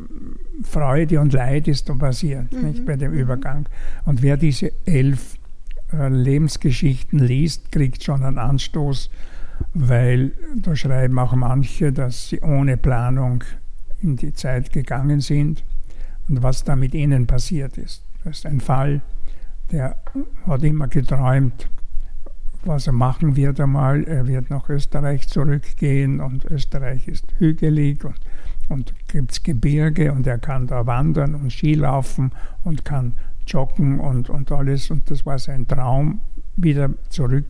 Freude 0.64 1.20
und 1.20 1.34
Leid 1.34 1.68
ist 1.68 1.88
da 1.88 1.94
passiert 1.94 2.52
mhm. 2.52 2.68
nicht, 2.68 2.86
bei 2.86 2.96
dem 2.96 3.12
mhm. 3.12 3.20
Übergang. 3.20 3.70
Und 4.06 4.24
wer 4.24 4.38
diese 4.38 4.72
elf 4.86 5.38
äh, 5.94 6.10
Lebensgeschichten 6.10 7.20
liest, 7.20 7.72
kriegt 7.72 8.04
schon 8.04 8.24
einen 8.24 8.40
Anstoß, 8.40 9.12
weil 9.74 10.32
da 10.56 10.76
schreiben 10.76 11.20
auch 11.20 11.36
manche, 11.36 11.92
dass 11.92 12.30
sie 12.30 12.42
ohne 12.42 12.78
Planung 12.78 13.44
in 14.02 14.16
die 14.16 14.34
Zeit 14.34 14.72
gegangen 14.72 15.20
sind 15.20 15.64
und 16.30 16.44
was 16.44 16.64
da 16.64 16.76
mit 16.76 16.94
ihnen 16.94 17.28
passiert 17.28 17.78
ist. 17.78 18.04
Das 18.24 18.38
ist 18.38 18.46
ein 18.46 18.60
Fall, 18.60 19.02
der 19.72 19.98
hat 20.48 20.64
immer 20.64 20.88
geträumt, 20.88 21.70
was 22.64 22.88
er 22.88 22.94
machen 22.94 23.36
wird 23.36 23.60
einmal. 23.60 24.04
Er 24.06 24.28
wird 24.28 24.50
nach 24.50 24.70
Österreich 24.70 25.28
zurückgehen 25.28 26.20
und 26.20 26.46
Österreich 26.46 27.08
ist 27.08 27.26
hügelig 27.38 28.04
und, 28.04 28.20
und 28.70 28.94
gibt 29.08 29.32
es 29.32 29.44
Gebirge 29.44 30.12
und 30.12 30.26
er 30.26 30.40
kann 30.40 30.68
da 30.68 30.86
wandern 30.86 31.36
und 31.36 31.52
Skilaufen 31.52 32.32
und 32.64 32.86
kann 32.86 33.14
joggen 33.48 34.00
und, 34.00 34.30
und 34.30 34.52
alles. 34.52 34.90
Und 34.90 35.12
das 35.12 35.26
war 35.26 35.38
sein 35.38 35.68
Traum, 35.68 36.22
wieder 36.56 36.90
zurück 37.10 37.46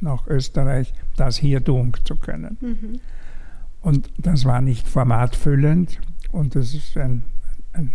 nach 0.00 0.26
Österreich, 0.26 0.92
das 1.16 1.36
hier 1.36 1.62
tun 1.62 1.92
zu 2.04 2.16
können. 2.16 2.56
Mhm. 2.60 3.00
Und 3.80 4.10
das 4.18 4.44
war 4.44 4.60
nicht 4.60 4.88
formatfüllend 4.88 6.00
und 6.32 6.54
das 6.54 6.74
ist 6.74 6.96
ein, 6.96 7.22
ein 7.72 7.92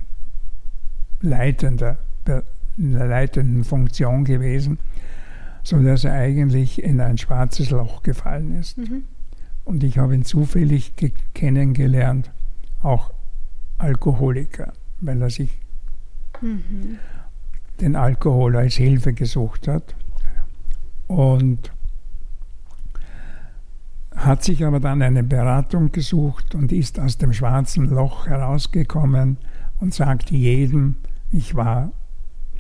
leitender, 1.22 1.98
eine 2.26 3.08
leitende 3.08 3.64
Funktion 3.64 4.24
gewesen 4.24 4.78
sodass 5.64 6.04
er 6.04 6.14
eigentlich 6.14 6.82
in 6.82 7.00
ein 7.00 7.18
schwarzes 7.18 7.70
Loch 7.70 8.04
gefallen 8.04 8.60
ist. 8.60 8.78
Mhm. 8.78 9.04
Und 9.64 9.84
ich 9.84 9.98
habe 9.98 10.16
ihn 10.16 10.26
zufällig 10.26 10.94
kennengelernt, 11.34 12.32
auch 12.82 13.12
Alkoholiker, 13.78 14.74
weil 15.00 15.22
er 15.22 15.30
sich 15.30 15.60
mhm. 16.42 16.98
den 17.80 17.96
Alkohol 17.96 18.56
als 18.56 18.76
Hilfe 18.76 19.14
gesucht 19.14 19.68
hat. 19.68 19.96
Und 21.08 21.72
hat 24.16 24.44
sich 24.44 24.66
aber 24.66 24.80
dann 24.80 25.02
eine 25.02 25.24
Beratung 25.24 25.92
gesucht 25.92 26.54
und 26.56 26.72
ist 26.72 27.00
aus 27.00 27.18
dem 27.18 27.34
schwarzen 27.34 27.86
Loch 27.86 28.28
herausgekommen 28.28 29.38
und 29.80 29.94
sagt 29.94 30.32
jedem, 30.32 30.96
ich 31.32 31.56
war 31.56 31.92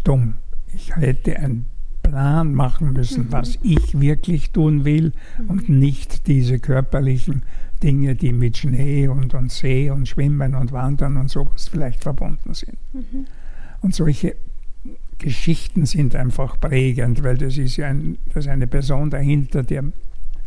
dumm. 0.04 0.36
Ich 0.74 0.96
hätte 0.96 1.38
ein 1.38 1.66
Plan 2.02 2.54
machen 2.54 2.94
müssen, 2.94 3.26
mhm. 3.26 3.32
was 3.32 3.60
ich 3.62 4.00
wirklich 4.00 4.52
tun 4.52 4.86
will 4.86 5.14
mhm. 5.40 5.50
und 5.50 5.70
nicht 5.70 6.28
diese 6.28 6.60
körperlichen 6.60 7.44
Dinge, 7.84 8.16
die 8.16 8.34
mit 8.34 8.58
Schnee 8.58 9.08
und, 9.08 9.34
und 9.34 9.52
See 9.52 9.90
und 9.90 10.08
Schwimmen 10.08 10.56
und 10.56 10.72
Wandern 10.72 11.18
und 11.18 11.30
sowas 11.30 11.68
vielleicht 11.68 12.04
verbunden 12.04 12.54
sind. 12.54 12.78
Mhm. 12.94 13.26
Und 13.82 13.96
solche 13.96 14.36
Geschichten 15.18 15.86
sind 15.86 16.16
einfach 16.16 16.60
prägend, 16.60 17.24
weil 17.24 17.38
das 17.38 17.58
ist 17.58 17.78
ja 17.78 17.88
ein, 17.88 18.18
das 18.34 18.46
ist 18.46 18.52
eine 18.52 18.68
Person 18.68 19.10
dahinter, 19.10 19.64
der, 19.64 19.84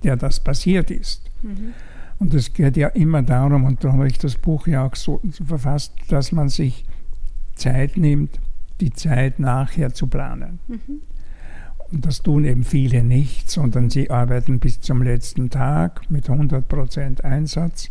der 0.04 0.16
das 0.16 0.40
passiert 0.40 0.90
ist. 0.90 1.30
Mhm. 1.42 1.74
Und 2.18 2.32
es 2.34 2.52
geht 2.52 2.76
ja 2.76 2.88
immer 2.88 3.22
darum, 3.22 3.64
und 3.64 3.82
darum 3.82 3.98
habe 3.98 4.08
ich 4.08 4.18
das 4.18 4.36
Buch 4.36 4.66
ja 4.66 4.86
auch 4.86 4.94
so 4.94 5.20
verfasst, 5.44 5.92
dass 6.08 6.32
man 6.32 6.48
sich 6.48 6.86
Zeit 7.54 7.96
nimmt, 7.96 8.38
die 8.80 8.92
Zeit 8.92 9.38
nachher 9.38 9.92
zu 9.92 10.06
planen. 10.06 10.58
Mhm. 10.68 11.02
Und 11.92 12.06
das 12.06 12.22
tun 12.22 12.44
eben 12.44 12.64
viele 12.64 13.04
nicht, 13.04 13.50
sondern 13.50 13.90
sie 13.90 14.10
arbeiten 14.10 14.58
bis 14.58 14.80
zum 14.80 15.02
letzten 15.02 15.50
Tag 15.50 16.10
mit 16.10 16.28
100% 16.28 17.20
Einsatz. 17.22 17.90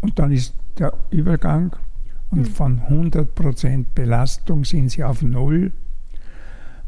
Und 0.00 0.18
dann 0.18 0.32
ist 0.32 0.54
der 0.78 0.92
Übergang 1.10 1.76
und 2.30 2.40
mhm. 2.40 2.46
von 2.46 2.80
100% 2.80 3.86
Belastung 3.94 4.64
sind 4.64 4.90
sie 4.90 5.04
auf 5.04 5.22
Null. 5.22 5.72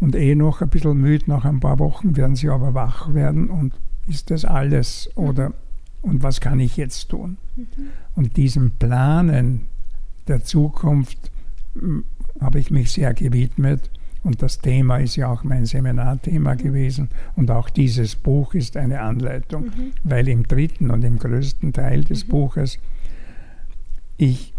Und 0.00 0.16
eh 0.16 0.34
noch 0.34 0.60
ein 0.60 0.68
bisschen 0.68 0.98
müde, 0.98 1.24
nach 1.28 1.44
ein 1.44 1.60
paar 1.60 1.78
Wochen 1.78 2.16
werden 2.16 2.36
sie 2.36 2.48
aber 2.48 2.74
wach 2.74 3.14
werden 3.14 3.48
und 3.48 3.74
ist 4.06 4.30
das 4.30 4.44
alles 4.44 5.10
oder 5.16 5.52
und 6.02 6.22
was 6.22 6.40
kann 6.40 6.60
ich 6.60 6.76
jetzt 6.76 7.08
tun? 7.08 7.38
Und 8.14 8.36
diesem 8.36 8.72
Planen 8.72 9.62
der 10.28 10.44
Zukunft 10.44 11.30
hm, 11.74 12.04
habe 12.40 12.58
ich 12.58 12.70
mich 12.70 12.92
sehr 12.92 13.14
gewidmet 13.14 13.90
und 14.24 14.40
das 14.40 14.58
Thema 14.58 14.98
ist 14.98 15.16
ja 15.16 15.28
auch 15.28 15.44
mein 15.44 15.66
Seminarthema 15.66 16.54
gewesen. 16.54 17.10
Und 17.36 17.50
auch 17.50 17.68
dieses 17.68 18.16
Buch 18.16 18.54
ist 18.54 18.76
eine 18.76 19.00
Anleitung, 19.00 19.64
mhm. 19.64 19.92
weil 20.02 20.28
im 20.28 20.48
dritten 20.48 20.90
und 20.90 21.04
im 21.04 21.18
größten 21.18 21.72
Teil 21.74 22.04
des 22.04 22.26
mhm. 22.26 22.30
Buches 22.30 22.78
ich 24.16 24.54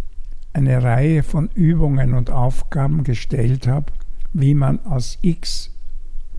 eine 0.54 0.84
Reihe 0.84 1.24
von 1.24 1.50
Übungen 1.56 2.14
und 2.14 2.30
Aufgaben 2.30 3.04
gestellt 3.04 3.68
habe, 3.68 3.92
wie 4.34 4.54
man 4.54 4.86
aus 4.86 5.18
x 5.22 5.72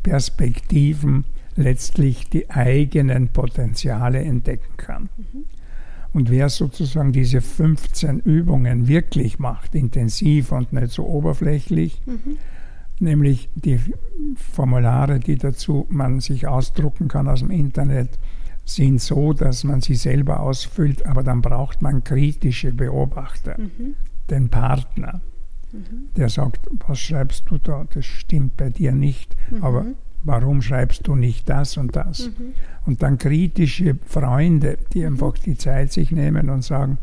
Perspektiven 0.03 1.25
letztlich 1.57 2.29
die 2.29 2.51
eigenen 2.51 3.29
Potenziale 3.29 4.21
entdecken 4.21 4.77
kann. 4.77 5.09
Mhm. 5.17 5.45
Und 6.13 6.31
wer 6.31 6.49
sozusagen 6.49 7.13
diese 7.13 7.41
15 7.41 8.21
Übungen 8.21 8.89
wirklich 8.89 9.39
macht, 9.39 9.75
intensiv 9.75 10.53
und 10.53 10.73
nicht 10.73 10.91
so 10.91 11.07
oberflächlich, 11.07 12.01
mhm 12.07 12.39
nämlich 13.01 13.49
die 13.55 13.81
Formulare, 14.35 15.21
die 15.21 15.37
dazu 15.37 15.87
man 15.91 16.21
sich 16.21 16.47
ausdrucken 16.47 17.09
kann 17.09 17.29
aus 17.29 17.41
dem 17.41 17.51
Internet, 17.51 18.19
sind 18.65 19.01
so, 19.01 19.33
dass 19.33 19.65
man 19.65 19.81
sie 19.81 19.95
selber 19.95 20.41
ausfüllt, 20.41 21.07
aber 21.07 21.23
dann 21.23 21.41
braucht 21.41 21.83
man 21.83 22.03
kritische 22.03 22.73
Beobachter, 22.73 23.57
mhm. 23.59 23.95
den 24.29 24.49
Partner, 24.49 25.21
mhm. 25.73 26.09
der 26.17 26.29
sagt, 26.29 26.69
was 26.87 26.99
schreibst 26.99 27.45
du 27.49 27.59
da, 27.59 27.87
das 27.93 28.05
stimmt 28.05 28.57
bei 28.57 28.71
dir 28.71 28.93
nicht, 28.93 29.37
mhm. 29.51 29.63
aber 29.63 29.87
warum 30.27 30.61
schreibst 30.61 31.07
du 31.07 31.15
nicht 31.15 31.49
das 31.49 31.77
und 31.77 31.97
das? 31.97 32.29
Mhm. 32.29 32.55
Und 32.85 33.03
dann 33.03 33.19
kritische 33.19 33.97
Freunde, 34.07 34.79
die 34.93 35.01
mhm. 35.01 35.07
einfach 35.07 35.39
die 35.39 35.57
Zeit 35.57 35.93
sich 35.93 36.11
nehmen 36.11 36.51
und 36.51 36.63
sagen, 36.63 36.99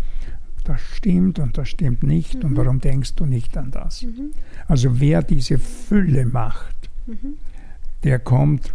das 0.64 0.80
stimmt 0.80 1.40
und 1.40 1.58
das 1.58 1.70
stimmt 1.70 2.04
nicht 2.04 2.36
mhm. 2.36 2.50
und 2.52 2.58
warum 2.58 2.80
denkst 2.80 3.16
du 3.16 3.26
nicht 3.26 3.58
an 3.58 3.72
das? 3.72 4.04
Mhm. 4.04 4.32
Also 4.68 5.00
wer 5.00 5.24
diese 5.24 5.58
Fülle 5.58 6.26
macht, 6.26 6.90
mhm. 7.08 7.36
der 8.04 8.20
kommt 8.20 8.74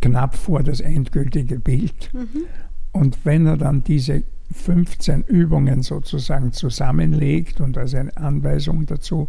knapp 0.00 0.34
vor 0.34 0.62
das 0.62 0.80
endgültige 0.80 1.58
Bild. 1.58 2.12
Mhm. 2.12 2.44
Und 2.92 3.24
wenn 3.24 3.46
er 3.46 3.56
dann 3.56 3.82
diese 3.82 4.22
15 4.52 5.22
Übungen 5.22 5.82
sozusagen 5.82 6.52
zusammenlegt 6.52 7.60
und 7.60 7.76
als 7.78 7.94
eine 7.94 8.16
Anweisung 8.16 8.86
dazu, 8.86 9.28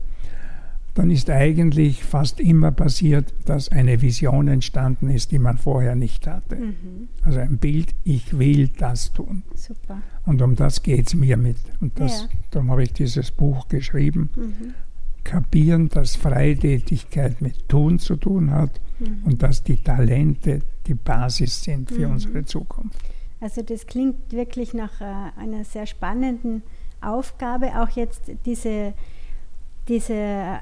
dann 0.96 1.12
ist 1.12 1.30
eigentlich 1.30 2.04
fast 2.04 2.40
immer 2.40 2.72
passiert, 2.72 3.34
dass 3.44 3.70
eine 3.70 4.02
Vision 4.02 4.48
entstanden 4.48 5.10
ist, 5.10 5.32
die 5.32 5.40
man 5.40 5.58
vorher 5.58 5.94
nicht 5.94 6.26
hatte. 6.26 6.56
Mhm. 6.56 7.10
Also 7.22 7.40
ein 7.40 7.58
Bild, 7.58 7.94
ich 8.06 8.40
will 8.40 8.70
das 8.70 9.12
tun. 9.12 9.44
Super. 9.56 10.02
Und 10.26 10.42
um 10.42 10.56
das 10.56 10.84
geht 10.84 11.08
es 11.08 11.14
mir 11.14 11.36
mit. 11.36 11.58
Und 11.82 12.00
das, 12.00 12.22
ja. 12.22 12.28
darum 12.52 12.72
habe 12.72 12.84
ich 12.84 12.94
dieses 12.94 13.30
Buch 13.32 13.68
geschrieben. 13.68 14.30
Mhm. 14.36 14.74
Kapieren, 15.26 15.90
dass 15.90 16.16
Freitätigkeit 16.16 17.42
mit 17.42 17.68
Tun 17.68 18.00
zu 18.00 18.16
tun 18.16 18.52
hat 18.52 18.80
mhm. 19.00 19.24
und 19.26 19.44
dass 19.44 19.64
die 19.64 19.78
Talente 19.78 20.62
die 20.88 20.94
Basis 20.94 21.62
sind 21.62 21.92
für 21.92 22.08
mhm. 22.08 22.14
unsere 22.14 22.46
Zukunft. 22.46 23.00
Also 23.42 23.62
das 23.62 23.86
klingt 23.86 24.32
wirklich 24.32 24.74
nach 24.74 25.02
äh, 25.02 25.06
einer 25.38 25.66
sehr 25.66 25.88
spannenden 25.88 26.64
Aufgabe, 27.02 27.82
auch 27.82 27.90
jetzt 27.90 28.32
diese, 28.46 28.94
diese 29.88 30.14
äh, 30.14 30.60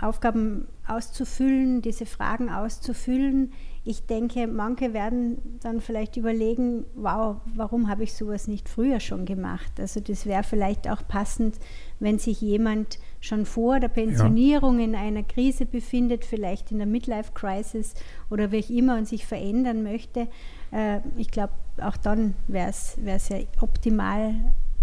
Aufgaben 0.00 0.68
auszufüllen, 0.86 1.82
diese 1.82 2.06
Fragen 2.06 2.50
auszufüllen. 2.50 3.52
Ich 3.84 4.06
denke, 4.06 4.46
manche 4.46 4.94
werden 4.94 5.58
dann 5.62 5.80
vielleicht 5.80 6.16
überlegen, 6.16 6.84
wow, 6.94 7.36
warum 7.54 7.88
habe 7.88 8.04
ich 8.04 8.14
sowas 8.14 8.48
nicht 8.48 8.68
früher 8.68 9.00
schon 9.00 9.26
gemacht? 9.26 9.72
Also 9.78 10.00
das 10.00 10.24
wäre 10.24 10.42
vielleicht 10.42 10.88
auch 10.88 11.06
passend, 11.06 11.56
wenn 12.00 12.18
sich 12.18 12.40
jemand 12.40 12.98
schon 13.20 13.44
vor 13.44 13.80
der 13.80 13.88
Pensionierung 13.88 14.78
ja. 14.78 14.84
in 14.86 14.94
einer 14.94 15.22
Krise 15.22 15.66
befindet, 15.66 16.24
vielleicht 16.24 16.70
in 16.72 16.78
der 16.78 16.86
Midlife-Crisis 16.86 17.94
oder 18.30 18.50
wie 18.52 18.64
auch 18.64 18.70
immer 18.70 18.96
und 18.96 19.06
sich 19.06 19.26
verändern 19.26 19.82
möchte. 19.82 20.28
Äh, 20.70 21.00
ich 21.16 21.30
glaube, 21.30 21.52
auch 21.82 21.98
dann 21.98 22.34
wäre 22.46 22.70
es 22.70 23.28
ja 23.28 23.38
optimal 23.60 24.34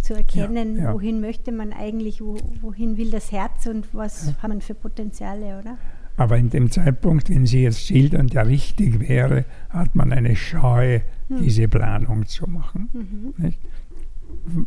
zu 0.01 0.13
erkennen, 0.13 0.77
ja, 0.77 0.83
ja. 0.83 0.93
wohin 0.93 1.21
möchte 1.21 1.51
man 1.51 1.73
eigentlich, 1.73 2.21
wo, 2.21 2.37
wohin 2.61 2.97
will 2.97 3.11
das 3.11 3.31
Herz 3.31 3.67
und 3.67 3.93
was 3.93 4.27
ja. 4.27 4.35
haben 4.41 4.53
wir 4.53 4.61
für 4.61 4.73
Potenziale, 4.73 5.59
oder? 5.59 5.77
Aber 6.17 6.37
in 6.37 6.49
dem 6.49 6.69
Zeitpunkt, 6.69 7.29
wenn 7.29 7.45
Sie 7.45 7.63
jetzt 7.63 7.81
schildern, 7.81 8.27
der 8.27 8.47
richtig 8.47 8.99
wäre, 8.99 9.45
hat 9.69 9.95
man 9.95 10.11
eine 10.11 10.35
Scheu, 10.35 10.99
hm. 11.29 11.41
diese 11.41 11.67
Planung 11.67 12.27
zu 12.27 12.47
machen. 12.47 12.89
Mhm. 12.93 13.53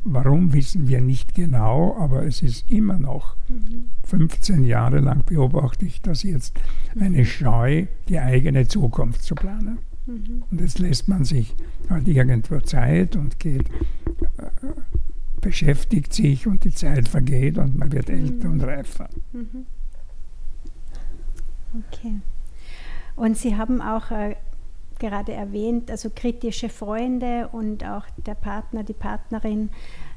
Warum 0.04 0.52
wissen 0.52 0.88
wir 0.88 1.00
nicht 1.00 1.34
genau, 1.34 1.96
aber 1.98 2.24
es 2.24 2.42
ist 2.42 2.70
immer 2.70 2.98
noch, 2.98 3.36
mhm. 3.48 3.86
15 4.04 4.64
Jahre 4.64 5.00
lang 5.00 5.24
beobachte 5.26 5.84
ich 5.84 6.00
das 6.00 6.22
jetzt, 6.22 6.58
eine 6.98 7.18
mhm. 7.18 7.24
Scheu, 7.24 7.86
die 8.08 8.18
eigene 8.18 8.66
Zukunft 8.68 9.22
zu 9.22 9.34
planen. 9.34 9.78
Mhm. 10.06 10.44
Und 10.50 10.60
jetzt 10.60 10.78
lässt 10.78 11.08
man 11.08 11.24
sich 11.24 11.54
halt 11.88 12.06
irgendwo 12.06 12.60
Zeit 12.60 13.16
und 13.16 13.40
geht, 13.40 13.68
äh, 14.38 14.50
beschäftigt 15.44 16.14
sich 16.14 16.46
und 16.46 16.64
die 16.64 16.72
Zeit 16.72 17.06
vergeht 17.06 17.58
und 17.58 17.78
man 17.78 17.92
wird 17.92 18.08
älter 18.08 18.48
und 18.48 18.62
reifer. 18.62 19.08
Mhm. 19.32 19.66
Okay. 21.92 22.20
Und 23.14 23.36
Sie 23.36 23.54
haben 23.56 23.82
auch 23.82 24.10
äh, 24.10 24.36
gerade 24.98 25.34
erwähnt, 25.34 25.90
also 25.90 26.10
kritische 26.14 26.70
Freunde 26.70 27.48
und 27.52 27.84
auch 27.84 28.06
der 28.26 28.34
Partner, 28.34 28.84
die 28.84 28.94
Partnerin 28.94 29.68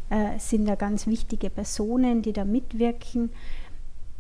äh, 0.09 0.39
sind 0.39 0.65
da 0.65 0.75
ganz 0.75 1.07
wichtige 1.07 1.49
Personen, 1.49 2.21
die 2.21 2.31
da 2.31 2.45
mitwirken. 2.45 3.31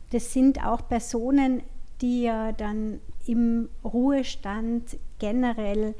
Das 0.09 0.33
sind 0.33 0.65
auch 0.65 0.89
Personen, 0.89 1.63
die 2.01 2.23
ja 2.23 2.51
dann 2.51 2.99
im 3.25 3.69
Ruhestand 3.83 4.97
generell 5.19 5.95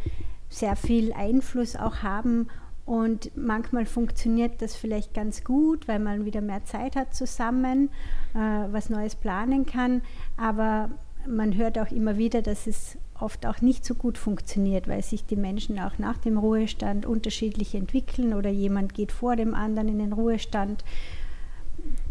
sehr 0.49 0.75
viel 0.75 1.13
Einfluss 1.13 1.77
auch 1.77 2.03
haben 2.03 2.47
und 2.87 3.35
manchmal 3.35 3.85
funktioniert 3.85 4.61
das 4.61 4.77
vielleicht 4.77 5.13
ganz 5.13 5.43
gut, 5.43 5.89
weil 5.89 5.99
man 5.99 6.23
wieder 6.23 6.39
mehr 6.39 6.63
Zeit 6.63 6.95
hat 6.95 7.13
zusammen, 7.13 7.89
äh, 8.33 8.37
was 8.37 8.89
Neues 8.89 9.13
planen 9.13 9.65
kann. 9.65 10.01
Aber 10.37 10.89
man 11.27 11.57
hört 11.57 11.77
auch 11.77 11.91
immer 11.91 12.17
wieder, 12.17 12.41
dass 12.41 12.65
es 12.65 12.97
oft 13.19 13.45
auch 13.45 13.59
nicht 13.59 13.83
so 13.83 13.93
gut 13.93 14.17
funktioniert, 14.17 14.87
weil 14.87 15.03
sich 15.03 15.25
die 15.25 15.35
Menschen 15.35 15.79
auch 15.79 15.99
nach 15.99 16.17
dem 16.17 16.37
Ruhestand 16.37 17.05
unterschiedlich 17.05 17.75
entwickeln 17.75 18.33
oder 18.33 18.49
jemand 18.49 18.93
geht 18.93 19.11
vor 19.11 19.35
dem 19.35 19.53
anderen 19.53 19.89
in 19.89 19.99
den 19.99 20.13
Ruhestand. 20.13 20.85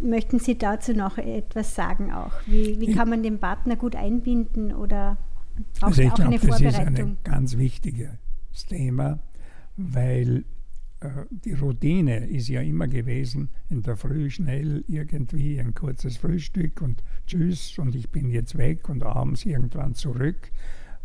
Möchten 0.02 0.40
Sie 0.40 0.58
dazu 0.58 0.92
noch 0.92 1.16
etwas 1.16 1.74
sagen 1.74 2.12
auch? 2.12 2.32
Wie, 2.44 2.78
wie 2.80 2.92
kann 2.92 3.08
man 3.08 3.22
den 3.22 3.38
Partner 3.38 3.76
gut 3.76 3.96
einbinden 3.96 4.74
oder 4.74 5.16
auch, 5.80 5.86
also 5.86 6.02
ich 6.02 6.10
auch 6.10 6.16
glaub, 6.16 6.28
eine 6.28 6.38
Vorbereitung? 6.38 6.74
Das 6.74 6.98
ist 6.98 7.00
ein 7.00 7.16
ganz 7.24 7.56
wichtiges 7.56 8.10
Thema, 8.68 9.20
weil 9.78 10.44
die 11.30 11.52
Routine 11.52 12.26
ist 12.26 12.48
ja 12.48 12.62
immer 12.62 12.88
gewesen, 12.88 13.50
in 13.68 13.82
der 13.82 13.96
Früh 13.96 14.30
schnell 14.30 14.82
irgendwie 14.88 15.61
ein 15.61 15.74
kurzes 15.74 16.16
Frühstück 16.16 16.80
und 16.80 17.02
tschüss 17.26 17.78
und 17.78 17.94
ich 17.94 18.11
bin 18.11 18.30
jetzt 18.30 18.56
weg 18.56 18.88
und 18.88 19.02
abends 19.02 19.44
irgendwann 19.44 19.94
zurück. 19.94 20.50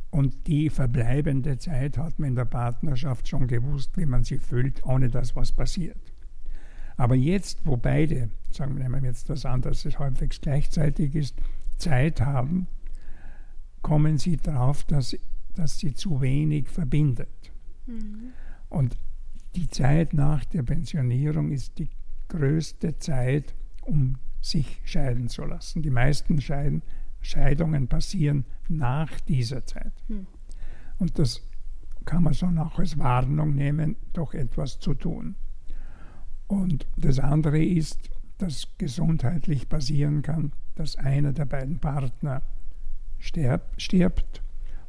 Und 0.09 0.47
die 0.47 0.69
verbleibende 0.69 1.57
Zeit 1.57 1.97
hat 1.97 2.19
man 2.19 2.29
in 2.29 2.35
der 2.35 2.45
Partnerschaft 2.45 3.27
schon 3.27 3.47
gewusst, 3.47 3.97
wie 3.97 4.05
man 4.05 4.23
sie 4.23 4.39
füllt, 4.39 4.85
ohne 4.85 5.09
dass 5.09 5.35
was 5.35 5.51
passiert. 5.51 6.11
Aber 6.97 7.15
jetzt, 7.15 7.65
wo 7.65 7.77
beide, 7.77 8.29
sagen 8.51 8.77
wir 8.77 8.87
mal 8.89 9.03
jetzt 9.03 9.29
das 9.29 9.45
an, 9.45 9.61
dass 9.61 9.85
es 9.85 9.99
halbwegs 9.99 10.39
gleichzeitig 10.41 11.15
ist, 11.15 11.35
Zeit 11.77 12.21
haben, 12.21 12.67
kommen 13.81 14.17
sie 14.17 14.37
darauf, 14.37 14.83
dass, 14.83 15.17
dass 15.55 15.79
sie 15.79 15.93
zu 15.93 16.21
wenig 16.21 16.69
verbindet. 16.69 17.51
Mhm. 17.87 18.33
Und 18.69 18.97
die 19.55 19.69
Zeit 19.69 20.13
nach 20.13 20.45
der 20.45 20.63
Pensionierung 20.63 21.51
ist 21.51 21.77
die 21.77 21.89
größte 22.29 22.97
Zeit, 22.97 23.53
um 23.81 24.17
sich 24.39 24.81
scheiden 24.85 25.27
zu 25.27 25.43
lassen. 25.43 25.81
Die 25.81 25.89
meisten 25.89 26.41
Scheiden, 26.41 26.81
Scheidungen 27.21 27.87
passieren 27.87 28.45
nach 28.69 29.19
dieser 29.21 29.65
Zeit. 29.65 29.93
Hm. 30.07 30.25
Und 30.97 31.19
das 31.19 31.41
kann 32.05 32.23
man 32.23 32.33
schon 32.33 32.57
auch 32.57 32.79
als 32.79 32.97
Warnung 32.97 33.53
nehmen, 33.53 33.95
doch 34.13 34.33
etwas 34.33 34.79
zu 34.79 34.93
tun. 34.93 35.35
Und 36.47 36.87
das 36.97 37.19
andere 37.19 37.63
ist, 37.63 38.09
dass 38.37 38.67
gesundheitlich 38.77 39.69
passieren 39.69 40.21
kann, 40.21 40.53
dass 40.75 40.95
einer 40.95 41.31
der 41.31 41.45
beiden 41.45 41.79
Partner 41.79 42.41
stirbt, 43.19 43.79
stirbt 43.79 44.41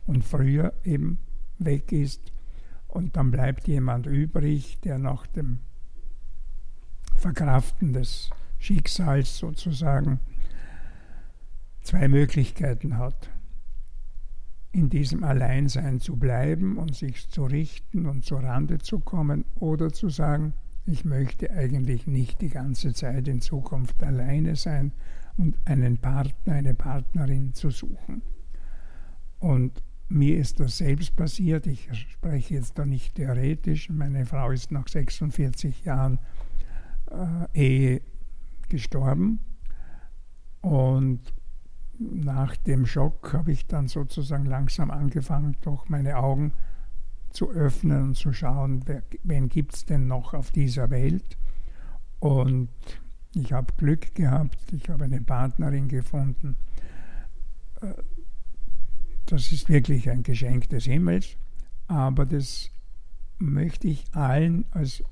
und 0.07 0.25
früher 0.25 0.73
eben 0.85 1.19
weg 1.59 1.93
ist 1.93 2.32
und 2.93 3.17
dann 3.17 3.31
bleibt 3.31 3.67
jemand 3.69 4.07
übrig, 4.07 4.79
der 4.81 4.99
nach 4.99 5.27
dem 5.27 5.61
Verkraften 7.17 7.95
des 7.95 8.29
Schicksals 8.59 9.39
sozusagen 9.39 10.21
zwei 11.81 12.07
Möglichkeiten 12.07 12.99
hat. 12.99 13.31
In 14.73 14.91
diesem 14.91 15.25
Alleinsein 15.25 16.01
zu 16.01 16.17
bleiben 16.17 16.77
und 16.77 16.95
sich 16.95 17.31
zu 17.31 17.45
richten 17.45 18.05
und 18.05 18.27
zur 18.27 18.43
Rande 18.43 18.79
zu 18.79 19.01
kommen 19.01 19.47
oder 19.55 19.91
zu 19.91 20.11
sagen, 20.11 20.53
ich 20.85 21.07
möchte 21.07 21.51
eigentlich 21.51 22.07
nicht 22.07 22.43
die 22.43 22.51
ganze 22.51 22.93
Zeit 22.93 23.27
in 23.27 23.41
Zukunft 23.41 24.03
alleine 24.03 24.55
sein 24.55 24.93
und 25.39 25.57
einen 25.65 25.97
Partner, 25.97 26.55
eine 26.55 26.75
Partnerin 26.75 27.55
zu 27.55 27.71
suchen. 27.71 28.21
Und 29.39 29.83
mir 30.13 30.39
ist 30.39 30.61
das 30.61 30.79
selbst 30.79 31.17
passiert. 31.17 31.67
Ich 31.67 31.89
spreche 31.93 32.55
jetzt 32.55 32.79
da 32.79 32.85
nicht 32.85 33.15
theoretisch. 33.15 33.89
Meine 33.89 34.27
Frau 34.27 34.51
ist 34.51 34.71
nach 34.71 34.89
46 34.89 35.85
Jahren 35.85 36.19
äh, 37.11 37.59
Ehe 37.59 38.03
gestorben. 38.69 39.41
Und 40.61 41.21
nach 41.99 42.57
dem 42.57 42.87
Schock 42.87 43.33
habe 43.33 43.53
ich 43.53 43.67
dann 43.67 43.89
sozusagen 43.89 44.47
langsam 44.47 44.91
angefangen, 44.91 45.57
doch 45.63 45.89
meine 45.89 46.19
Augen 46.19 46.53
zu 47.31 47.51
öffnen 47.51 48.03
und 48.03 48.15
zu 48.15 48.33
schauen, 48.33 48.83
wer, 48.87 49.03
wen 49.23 49.49
gibt 49.49 49.75
es 49.75 49.87
denn 49.87 50.07
noch 50.07 50.35
auf 50.35 50.51
dieser 50.51 50.91
Welt. 50.91 51.39
Und 52.21 52.69
ich 53.35 53.53
habe 53.53 53.73
Glück 53.79 54.15
gehabt, 54.15 54.73
ich 54.73 54.91
habe 54.91 55.05
eine 55.05 55.23
Partnerin 55.23 55.89
gefunden, 55.89 56.57
äh, 57.81 57.95
das 59.27 59.53
ist 59.53 59.69
wirklich 59.69 60.11
ein 60.11 60.23
Geschenk 60.23 60.69
des 60.69 60.85
Himmels, 60.85 61.37
aber 61.87 62.27
das 62.27 62.71
möchte 63.39 63.89
ich 63.89 64.05
allen 64.13 64.65
als 64.71 65.03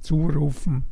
zurufen. 0.00 0.84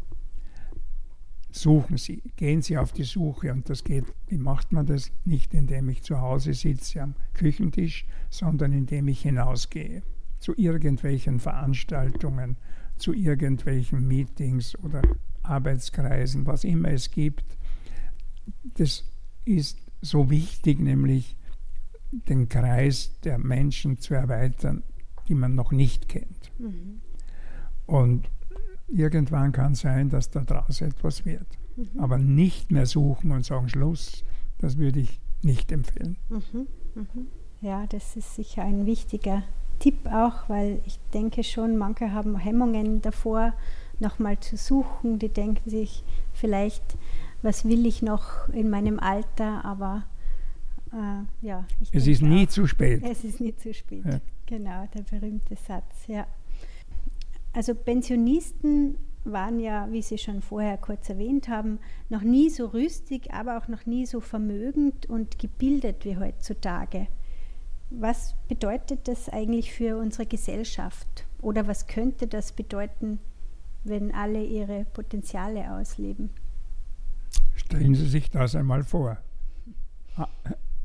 Suchen 1.52 1.96
Sie, 1.96 2.22
gehen 2.36 2.62
Sie 2.62 2.78
auf 2.78 2.92
die 2.92 3.02
Suche 3.02 3.52
und 3.52 3.68
das 3.68 3.82
geht, 3.82 4.04
wie 4.28 4.38
macht 4.38 4.70
man 4.70 4.86
das? 4.86 5.10
Nicht 5.24 5.52
indem 5.52 5.88
ich 5.88 6.02
zu 6.02 6.20
Hause 6.20 6.54
sitze 6.54 7.02
am 7.02 7.14
Küchentisch, 7.34 8.06
sondern 8.30 8.72
indem 8.72 9.08
ich 9.08 9.22
hinausgehe 9.22 10.02
zu 10.38 10.54
irgendwelchen 10.56 11.40
Veranstaltungen, 11.40 12.56
zu 12.96 13.12
irgendwelchen 13.12 14.06
Meetings 14.06 14.78
oder 14.78 15.02
Arbeitskreisen, 15.42 16.46
was 16.46 16.64
immer 16.64 16.90
es 16.90 17.10
gibt. 17.10 17.44
Das 18.74 19.04
ist 19.44 19.78
so 20.00 20.30
wichtig, 20.30 20.80
nämlich 20.80 21.36
den 22.10 22.48
Kreis 22.48 23.18
der 23.24 23.38
Menschen 23.38 23.98
zu 23.98 24.14
erweitern, 24.14 24.82
die 25.28 25.34
man 25.34 25.54
noch 25.54 25.72
nicht 25.72 26.08
kennt. 26.08 26.50
Mhm. 26.58 27.00
Und 27.86 28.28
irgendwann 28.88 29.52
kann 29.52 29.74
sein, 29.74 30.08
dass 30.08 30.30
daraus 30.30 30.80
etwas 30.80 31.24
wird. 31.24 31.46
Mhm. 31.76 32.00
Aber 32.00 32.18
nicht 32.18 32.70
mehr 32.70 32.86
suchen 32.86 33.30
und 33.32 33.44
sagen 33.44 33.68
Schluss, 33.68 34.24
das 34.58 34.76
würde 34.76 35.00
ich 35.00 35.20
nicht 35.42 35.72
empfehlen. 35.72 36.16
Mhm. 36.28 36.66
mhm. 36.94 37.26
Ja, 37.62 37.86
das 37.86 38.16
ist 38.16 38.36
sicher 38.36 38.62
ein 38.62 38.86
wichtiger 38.86 39.42
Tipp 39.80 40.06
auch, 40.06 40.48
weil 40.48 40.80
ich 40.86 40.98
denke 41.12 41.44
schon, 41.44 41.76
manche 41.76 42.12
haben 42.12 42.36
Hemmungen 42.36 43.02
davor, 43.02 43.52
nochmal 43.98 44.40
zu 44.40 44.56
suchen. 44.56 45.18
Die 45.18 45.28
denken 45.28 45.68
sich 45.68 46.02
vielleicht, 46.32 46.96
was 47.42 47.66
will 47.66 47.84
ich 47.86 48.02
noch 48.02 48.48
in 48.48 48.70
meinem 48.70 48.98
Alter, 48.98 49.64
aber 49.64 50.04
äh, 50.92 51.46
ja. 51.46 51.64
es 51.92 52.06
ist 52.06 52.22
nie 52.22 52.46
auch, 52.46 52.50
zu 52.50 52.66
spät. 52.66 53.02
Es 53.04 53.24
ist 53.24 53.40
nie 53.40 53.54
zu 53.56 53.72
spät, 53.72 54.04
ja. 54.04 54.20
genau, 54.46 54.86
der 54.94 55.02
berühmte 55.02 55.56
Satz, 55.56 56.06
ja. 56.06 56.26
Also 57.52 57.74
Pensionisten 57.74 58.96
waren 59.24 59.60
ja, 59.60 59.88
wie 59.90 60.02
Sie 60.02 60.18
schon 60.18 60.40
vorher 60.40 60.78
kurz 60.78 61.08
erwähnt 61.08 61.48
haben, 61.48 61.78
noch 62.08 62.22
nie 62.22 62.48
so 62.48 62.66
rüstig, 62.66 63.32
aber 63.32 63.58
auch 63.58 63.68
noch 63.68 63.86
nie 63.86 64.06
so 64.06 64.20
vermögend 64.20 65.06
und 65.06 65.38
gebildet 65.38 66.04
wie 66.04 66.16
heutzutage. 66.16 67.06
Was 67.90 68.34
bedeutet 68.48 69.08
das 69.08 69.28
eigentlich 69.28 69.72
für 69.72 69.98
unsere 69.98 70.26
Gesellschaft? 70.26 71.26
Oder 71.42 71.66
was 71.66 71.86
könnte 71.86 72.28
das 72.28 72.52
bedeuten, 72.52 73.18
wenn 73.84 74.14
alle 74.14 74.44
ihre 74.44 74.84
Potenziale 74.84 75.72
ausleben? 75.72 76.30
Stellen 77.56 77.94
Sie 77.94 78.06
sich 78.06 78.30
das 78.30 78.54
einmal 78.54 78.84
vor. 78.84 79.18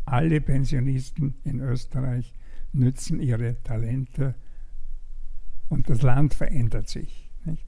Alle 0.06 0.42
Pensionisten 0.42 1.36
in 1.44 1.60
Österreich 1.60 2.34
nützen 2.74 3.20
ihre 3.20 3.62
Talente 3.64 4.36
und 5.70 5.90
das 5.90 6.02
Land 6.02 6.34
verändert 6.34 6.90
sich. 6.90 7.32
Nicht? 7.46 7.66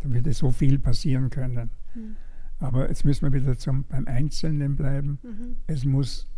Da 0.00 0.10
würde 0.10 0.32
so 0.32 0.50
viel 0.50 0.78
passieren 0.78 1.30
können. 1.30 1.70
Mhm. 1.94 2.16
Aber 2.58 2.88
jetzt 2.88 3.04
müssen 3.04 3.30
wir 3.30 3.40
wieder 3.40 3.58
zum, 3.58 3.84
beim 3.84 4.06
Einzelnen 4.06 4.76
bleiben. 4.76 5.18
Mhm. 5.22 5.56
Es 5.66 5.84
muss, 5.84 6.28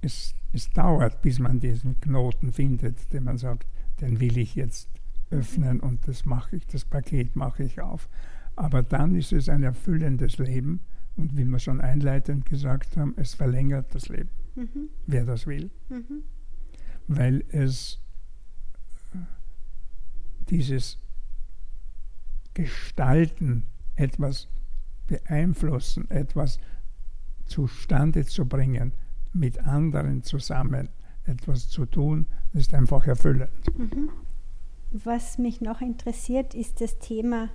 es, 0.00 0.34
es 0.52 0.70
dauert, 0.70 1.20
bis 1.20 1.38
man 1.38 1.60
diesen 1.60 2.00
Knoten 2.00 2.52
findet, 2.52 3.12
den 3.12 3.24
man 3.24 3.38
sagt, 3.38 3.66
den 4.00 4.20
will 4.20 4.38
ich 4.38 4.54
jetzt 4.54 4.88
öffnen 5.30 5.80
und 5.80 6.08
das 6.08 6.24
mache 6.24 6.56
ich, 6.56 6.66
das 6.66 6.84
Paket 6.84 7.36
mache 7.36 7.64
ich 7.64 7.80
auf. 7.80 8.08
Aber 8.56 8.82
dann 8.82 9.14
ist 9.14 9.32
es 9.32 9.48
ein 9.48 9.62
erfüllendes 9.62 10.38
Leben 10.38 10.80
und 11.18 11.36
wie 11.36 11.44
wir 11.44 11.58
schon 11.58 11.80
einleitend 11.80 12.46
gesagt 12.46 12.96
haben, 12.96 13.14
es 13.16 13.34
verlängert 13.34 13.94
das 13.94 14.08
Leben, 14.08 14.30
mhm. 14.54 14.88
wer 15.06 15.24
das 15.24 15.46
will. 15.46 15.70
Mhm. 15.88 16.22
Weil 17.08 17.44
es 17.48 18.00
dieses 20.48 20.98
Gestalten, 22.54 23.64
etwas 23.96 24.48
beeinflussen, 25.06 26.10
etwas 26.10 26.58
zustande 27.46 28.24
zu 28.24 28.46
bringen, 28.46 28.92
mit 29.32 29.58
anderen 29.66 30.22
zusammen 30.22 30.88
etwas 31.24 31.68
zu 31.68 31.86
tun, 31.86 32.26
ist 32.54 32.74
einfach 32.74 33.06
erfüllend. 33.06 33.50
Mhm. 33.76 34.10
Was 34.90 35.38
mich 35.38 35.60
noch 35.60 35.80
interessiert, 35.80 36.54
ist 36.54 36.80
das 36.80 36.98
Thema 36.98 37.50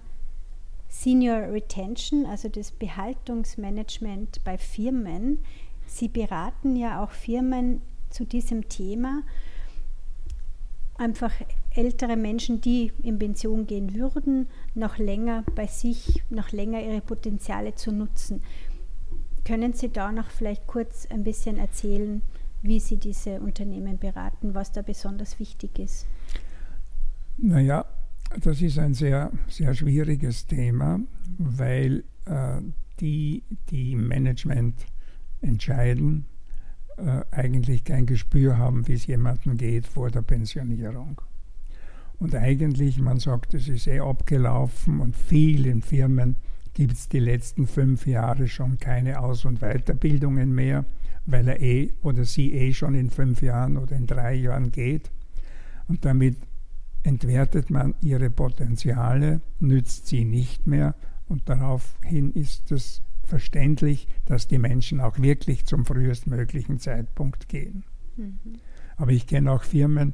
Senior 0.94 1.52
Retention, 1.52 2.28
also 2.28 2.50
das 2.50 2.72
Behaltungsmanagement 2.72 4.44
bei 4.44 4.60
Firmen. 4.60 5.40
Sie 5.88 6.08
beraten 6.08 6.76
ja 6.76 7.04
auch 7.04 7.10
Firmen 7.10 7.82
zu 8.12 8.26
diesem 8.26 8.70
Thema. 8.70 9.24
Einfach 10.96 11.34
ältere 11.72 12.16
Menschen, 12.16 12.62
die 12.62 12.94
in 13.02 13.18
Pension 13.18 13.66
gehen 13.66 13.96
würden, 13.96 14.48
noch 14.76 15.00
länger 15.00 15.44
bei 15.56 15.66
sich, 15.66 16.24
noch 16.30 16.52
länger 16.52 16.80
ihre 16.80 17.02
Potenziale 17.02 17.74
zu 17.74 17.92
nutzen. 17.92 18.44
Können 19.46 19.74
Sie 19.74 19.90
da 19.90 20.12
noch 20.12 20.30
vielleicht 20.30 20.68
kurz 20.68 21.08
ein 21.08 21.24
bisschen 21.24 21.58
erzählen, 21.58 22.22
wie 22.62 22.80
Sie 22.80 22.98
diese 22.98 23.42
Unternehmen 23.42 23.98
beraten, 23.98 24.54
was 24.54 24.72
da 24.72 24.84
besonders 24.84 25.40
wichtig 25.40 25.80
ist? 25.80 26.06
Naja, 27.38 27.84
das 28.42 28.62
ist 28.62 28.80
ein 28.80 28.94
sehr, 28.94 29.32
sehr 29.48 29.74
schwieriges 29.74 30.46
Thema, 30.46 31.00
weil 31.38 32.04
äh, 32.26 32.62
die, 33.00 33.44
die 33.70 33.96
Management 33.96 34.86
entscheiden, 35.42 36.26
äh, 36.98 37.22
eigentlich 37.32 37.84
kein 37.84 38.06
Gespür 38.06 38.58
haben, 38.58 38.88
wie 38.88 38.94
es 38.94 39.08
jemandem 39.08 39.58
geht 39.58 39.88
vor 39.88 40.10
der 40.10 40.22
Pensionierung. 40.22 41.22
Und 42.20 42.36
eigentlich, 42.36 43.00
man 43.00 43.20
sagt, 43.20 43.54
es 43.54 43.68
ist 43.68 43.88
eh 43.88 44.00
abgelaufen 44.00 45.00
und 45.00 45.16
vielen 45.16 45.82
Firmen 45.82 46.36
gibt 46.74 46.94
es 46.94 47.10
die 47.10 47.20
letzten 47.20 47.68
fünf 47.68 48.08
Jahre 48.08 48.48
schon 48.48 48.78
keine 48.78 49.20
Aus- 49.20 49.46
und 49.46 49.60
Weiterbildungen 49.60 50.54
mehr, 50.54 50.86
weil 51.26 51.48
er 51.48 51.62
eh 51.62 51.94
oder 52.02 52.26
sie 52.26 52.54
eh 52.54 52.74
schon 52.74 52.96
in 52.96 53.10
fünf 53.10 53.42
Jahren 53.42 53.78
oder 53.78 53.96
in 53.96 54.08
drei 54.08 54.36
Jahren 54.36 54.72
geht. 54.72 55.12
Und 55.88 56.06
damit 56.06 56.38
entwertet 57.04 57.70
man 57.70 57.96
ihre 58.02 58.30
Potenziale, 58.30 59.42
nützt 59.60 60.08
sie 60.08 60.26
nicht 60.26 60.68
mehr 60.68 60.96
und 61.28 61.48
daraufhin 61.50 62.32
ist 62.32 62.72
es 62.72 63.02
verständlich, 63.24 64.08
dass 64.26 64.48
die 64.48 64.58
Menschen 64.58 65.00
auch 65.00 65.20
wirklich 65.20 65.66
zum 65.66 65.86
frühestmöglichen 65.86 66.80
Zeitpunkt 66.80 67.48
gehen. 67.50 67.84
Mhm. 68.18 68.60
Aber 68.96 69.12
ich 69.12 69.28
kenne 69.28 69.52
auch 69.52 69.64
Firmen, 69.64 70.14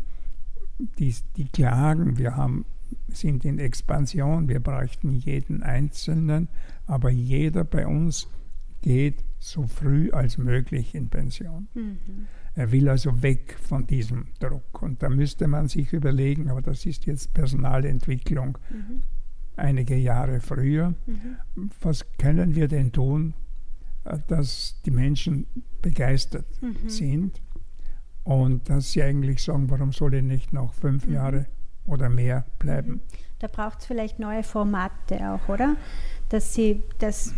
die, 0.98 1.14
die 1.36 1.46
klagen, 1.46 2.18
wir 2.18 2.36
haben, 2.36 2.66
sind 3.10 3.46
in 3.46 3.60
Expansion, 3.60 4.48
wir 4.48 4.60
bräuchten 4.60 5.12
jeden 5.12 5.62
Einzelnen, 5.64 6.48
aber 6.86 7.10
jeder 7.10 7.64
bei 7.64 7.86
uns 7.86 8.28
geht 8.82 9.24
so 9.40 9.68
früh 9.68 10.12
als 10.12 10.38
möglich 10.38 10.96
in 10.96 11.10
Pension. 11.10 11.68
Mhm. 11.74 12.28
Er 12.60 12.74
will 12.74 12.90
also 12.90 13.24
weg 13.24 13.56
von 13.58 13.88
diesem 13.88 14.28
Druck. 14.42 14.82
Und 14.82 15.02
da 15.02 15.08
müsste 15.08 15.48
man 15.48 15.70
sich 15.70 15.94
überlegen, 15.94 16.50
aber 16.50 16.62
das 16.62 16.86
ist 16.86 17.06
jetzt 17.06 17.34
Personalentwicklung 17.34 18.58
mhm. 18.70 19.02
einige 19.56 19.96
Jahre 19.96 20.42
früher, 20.42 20.94
mhm. 21.06 21.70
was 21.80 22.06
können 22.18 22.56
wir 22.56 22.68
denn 22.68 22.92
tun, 22.92 23.34
äh, 24.04 24.18
dass 24.28 24.76
die 24.86 24.92
Menschen 24.92 25.48
begeistert 25.82 26.48
mhm. 26.60 26.90
sind 26.90 27.42
und 28.26 28.70
dass 28.70 28.92
sie 28.92 29.04
eigentlich 29.04 29.42
sagen, 29.42 29.70
warum 29.70 29.94
soll 29.94 30.16
ich 30.16 30.24
nicht 30.24 30.52
noch 30.52 30.74
fünf 30.74 31.08
mhm. 31.08 31.14
Jahre 31.14 31.46
oder 31.86 32.10
mehr 32.10 32.46
bleiben. 32.60 32.92
Mhm. 32.92 33.02
Da 33.40 33.48
braucht 33.48 33.80
es 33.80 33.86
vielleicht 33.86 34.20
neue 34.20 34.44
Formate 34.44 35.32
auch, 35.32 35.48
oder? 35.48 35.78
Dass 36.28 36.54
sie 36.54 36.84
das 36.98 37.34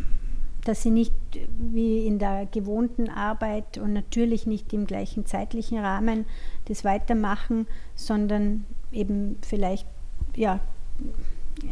dass 0.65 0.83
sie 0.83 0.91
nicht 0.91 1.13
wie 1.57 2.05
in 2.05 2.19
der 2.19 2.45
gewohnten 2.45 3.09
Arbeit 3.09 3.77
und 3.77 3.93
natürlich 3.93 4.45
nicht 4.45 4.73
im 4.73 4.85
gleichen 4.85 5.25
zeitlichen 5.25 5.79
Rahmen 5.79 6.25
das 6.65 6.83
weitermachen, 6.83 7.67
sondern 7.95 8.65
eben 8.91 9.37
vielleicht 9.41 9.87
ja, 10.35 10.59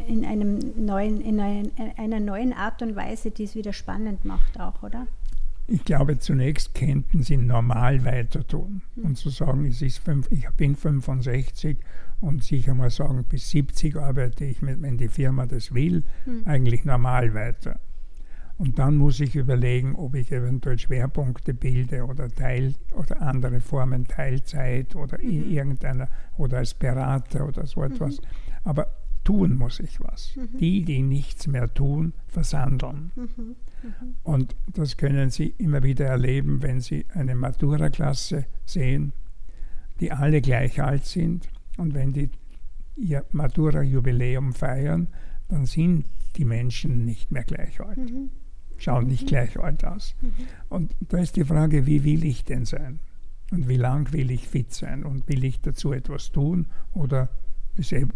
in, 0.07 0.25
einem 0.25 0.59
neuen, 0.85 1.21
in 1.21 1.39
einer 1.39 2.19
neuen 2.19 2.53
Art 2.53 2.81
und 2.81 2.95
Weise, 2.95 3.31
die 3.31 3.43
es 3.43 3.55
wieder 3.55 3.73
spannend 3.73 4.25
macht 4.25 4.59
auch, 4.59 4.83
oder? 4.83 5.07
Ich 5.67 5.85
glaube, 5.85 6.17
zunächst 6.17 6.73
könnten 6.73 7.21
sie 7.21 7.37
normal 7.37 8.03
weiter 8.03 8.45
tun 8.45 8.81
hm. 8.95 9.05
und 9.05 9.17
zu 9.17 9.29
sagen, 9.29 9.65
es 9.65 9.83
ist 9.83 9.99
fünf, 9.99 10.27
ich 10.31 10.49
bin 10.57 10.75
65 10.75 11.77
und 12.21 12.43
sicher 12.43 12.73
mal 12.73 12.89
sagen, 12.89 13.23
bis 13.29 13.51
70 13.51 13.95
arbeite 13.95 14.45
ich, 14.45 14.63
mit, 14.63 14.81
wenn 14.81 14.97
die 14.97 15.09
Firma 15.09 15.45
das 15.45 15.73
will, 15.73 16.03
hm. 16.25 16.41
eigentlich 16.45 16.85
normal 16.85 17.35
weiter. 17.35 17.79
Und 18.59 18.77
dann 18.77 18.97
muss 18.97 19.21
ich 19.21 19.37
überlegen, 19.37 19.95
ob 19.95 20.15
ich 20.15 20.33
eventuell 20.33 20.77
Schwerpunkte 20.77 21.53
bilde 21.53 22.05
oder 22.05 22.27
Teil 22.27 22.75
oder 22.91 23.21
andere 23.21 23.61
Formen 23.61 24.05
Teilzeit 24.05 24.97
oder 24.97 25.17
mhm. 25.17 25.29
in 25.29 25.51
irgendeiner 25.51 26.09
oder 26.37 26.57
als 26.57 26.73
Berater 26.73 27.47
oder 27.47 27.65
so 27.65 27.81
etwas. 27.85 28.19
Mhm. 28.19 28.25
Aber 28.65 28.87
tun 29.23 29.55
muss 29.55 29.79
ich 29.79 30.01
was. 30.01 30.35
Mhm. 30.35 30.57
Die, 30.57 30.83
die 30.83 31.01
nichts 31.03 31.47
mehr 31.47 31.73
tun, 31.73 32.11
versandeln. 32.27 33.11
Mhm. 33.15 33.29
Mhm. 33.37 34.15
Und 34.23 34.57
das 34.73 34.97
können 34.97 35.29
Sie 35.29 35.53
immer 35.57 35.81
wieder 35.81 36.07
erleben, 36.07 36.61
wenn 36.61 36.81
Sie 36.81 37.05
eine 37.13 37.35
Matura-Klasse 37.35 38.45
sehen, 38.65 39.13
die 40.01 40.11
alle 40.11 40.41
gleich 40.41 40.81
alt 40.81 41.05
sind. 41.05 41.47
Und 41.77 41.93
wenn 41.93 42.11
die 42.11 42.29
ihr 42.97 43.23
Matura-Jubiläum 43.31 44.51
feiern, 44.51 45.07
dann 45.47 45.65
sind 45.65 46.07
die 46.35 46.43
Menschen 46.43 47.05
nicht 47.05 47.31
mehr 47.31 47.45
gleich 47.45 47.79
alt. 47.79 47.97
Schauen 48.79 49.07
nicht 49.07 49.23
mhm. 49.23 49.27
gleich 49.27 49.59
alt 49.59 49.85
aus. 49.85 50.15
Mhm. 50.21 50.31
Und 50.69 50.95
da 51.01 51.19
ist 51.19 51.35
die 51.35 51.43
Frage, 51.43 51.85
wie 51.85 52.03
will 52.03 52.25
ich 52.25 52.45
denn 52.45 52.65
sein? 52.65 52.99
Und 53.51 53.67
wie 53.67 53.77
lang 53.77 54.11
will 54.13 54.31
ich 54.31 54.47
fit 54.47 54.73
sein? 54.73 55.03
Und 55.03 55.27
will 55.27 55.43
ich 55.43 55.61
dazu 55.61 55.91
etwas 55.91 56.31
tun? 56.31 56.65
Oder 56.93 57.29
ist 57.75 57.91
eben 57.91 58.13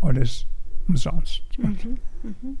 alles 0.00 0.46
umsonst? 0.86 1.42
Mhm. 1.58 1.98
Mhm. 2.22 2.58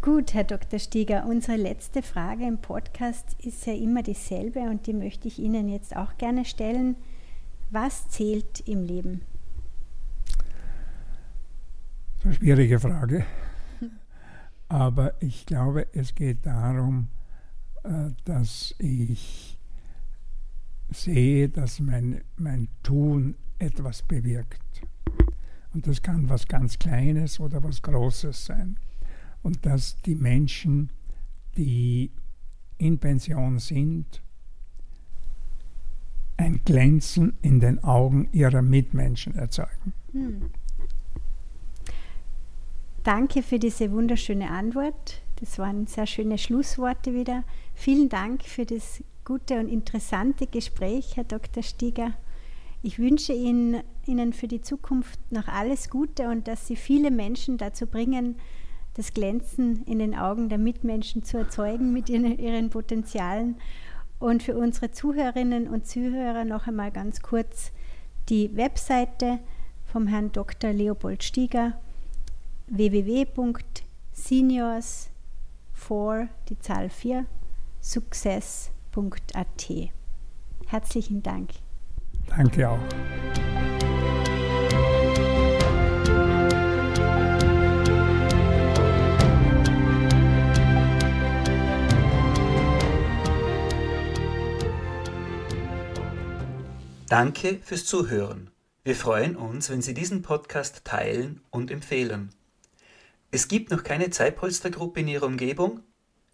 Gut, 0.00 0.32
Herr 0.32 0.44
Dr. 0.44 0.78
Stieger, 0.78 1.26
unsere 1.26 1.56
letzte 1.56 2.02
Frage 2.02 2.46
im 2.46 2.58
Podcast 2.58 3.36
ist 3.42 3.66
ja 3.66 3.74
immer 3.74 4.02
dieselbe 4.02 4.60
und 4.60 4.86
die 4.86 4.92
möchte 4.92 5.26
ich 5.26 5.38
Ihnen 5.38 5.68
jetzt 5.68 5.96
auch 5.96 6.16
gerne 6.18 6.44
stellen. 6.44 6.96
Was 7.70 8.08
zählt 8.08 8.60
im 8.66 8.84
Leben? 8.84 9.22
Das 12.16 12.16
ist 12.16 12.24
eine 12.24 12.34
schwierige 12.34 12.78
Frage. 12.80 13.26
Aber 14.68 15.20
ich 15.22 15.46
glaube, 15.46 15.86
es 15.92 16.14
geht 16.14 16.44
darum, 16.44 17.08
äh, 17.84 18.10
dass 18.24 18.74
ich 18.78 19.58
sehe, 20.90 21.48
dass 21.48 21.80
mein, 21.80 22.22
mein 22.36 22.68
Tun 22.82 23.34
etwas 23.58 24.02
bewirkt. 24.02 24.62
Und 25.72 25.86
das 25.86 26.02
kann 26.02 26.28
was 26.28 26.46
ganz 26.46 26.78
Kleines 26.78 27.40
oder 27.40 27.62
was 27.62 27.82
Großes 27.82 28.46
sein. 28.46 28.78
Und 29.42 29.64
dass 29.66 29.96
die 30.02 30.14
Menschen, 30.14 30.90
die 31.56 32.10
in 32.78 32.98
Pension 32.98 33.58
sind, 33.58 34.22
ein 36.36 36.60
Glänzen 36.64 37.36
in 37.42 37.60
den 37.60 37.82
Augen 37.82 38.28
ihrer 38.32 38.62
Mitmenschen 38.62 39.34
erzeugen. 39.34 39.92
Hm. 40.12 40.50
Danke 43.04 43.42
für 43.42 43.58
diese 43.58 43.92
wunderschöne 43.92 44.50
Antwort. 44.50 45.22
Das 45.40 45.58
waren 45.58 45.86
sehr 45.86 46.06
schöne 46.06 46.36
Schlussworte 46.36 47.14
wieder. 47.14 47.44
Vielen 47.74 48.08
Dank 48.08 48.42
für 48.42 48.66
das 48.66 49.02
gute 49.24 49.60
und 49.60 49.68
interessante 49.68 50.46
Gespräch, 50.46 51.16
Herr 51.16 51.24
Dr. 51.24 51.62
Stieger. 51.62 52.12
Ich 52.82 52.98
wünsche 52.98 53.32
Ihnen, 53.32 53.82
Ihnen 54.06 54.32
für 54.32 54.48
die 54.48 54.60
Zukunft 54.60 55.20
noch 55.30 55.48
alles 55.48 55.90
Gute 55.90 56.28
und 56.28 56.48
dass 56.48 56.66
Sie 56.66 56.76
viele 56.76 57.10
Menschen 57.10 57.56
dazu 57.56 57.86
bringen, 57.86 58.36
das 58.94 59.14
Glänzen 59.14 59.84
in 59.84 60.00
den 60.00 60.16
Augen 60.16 60.48
der 60.48 60.58
Mitmenschen 60.58 61.22
zu 61.22 61.38
erzeugen 61.38 61.92
mit 61.92 62.08
ihren, 62.08 62.38
ihren 62.38 62.68
Potenzialen. 62.68 63.56
Und 64.18 64.42
für 64.42 64.56
unsere 64.56 64.90
Zuhörerinnen 64.90 65.68
und 65.68 65.86
Zuhörer 65.86 66.44
noch 66.44 66.66
einmal 66.66 66.90
ganz 66.90 67.22
kurz 67.22 67.70
die 68.28 68.56
Webseite 68.56 69.38
vom 69.84 70.08
Herrn 70.08 70.32
Dr. 70.32 70.72
Leopold 70.72 71.22
Stieger 71.22 71.78
www.seniors 72.70 73.60
for 75.72 76.28
die 76.48 76.58
Zahl 76.58 76.90
4 76.90 77.26
success.at. 77.82 79.68
Herzlichen 80.66 81.22
Dank. 81.22 81.50
Danke 82.28 82.68
auch. 82.68 82.78
Danke 97.08 97.58
fürs 97.62 97.86
Zuhören. 97.86 98.50
Wir 98.84 98.94
freuen 98.94 99.34
uns, 99.34 99.70
wenn 99.70 99.80
Sie 99.80 99.94
diesen 99.94 100.20
Podcast 100.20 100.84
teilen 100.84 101.40
und 101.50 101.70
empfehlen. 101.70 102.30
Es 103.30 103.48
gibt 103.48 103.70
noch 103.70 103.82
keine 103.82 104.08
Zeitpolstergruppe 104.10 105.00
in 105.00 105.08
Ihrer 105.08 105.26
Umgebung? 105.26 105.80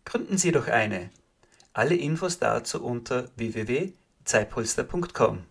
Gründen 0.05 0.39
Sie 0.39 0.53
doch 0.53 0.69
eine. 0.69 1.11
Alle 1.73 1.97
Infos 1.97 2.39
dazu 2.39 2.85
unter 2.85 3.31
www.zeitpolster.com. 3.37 5.45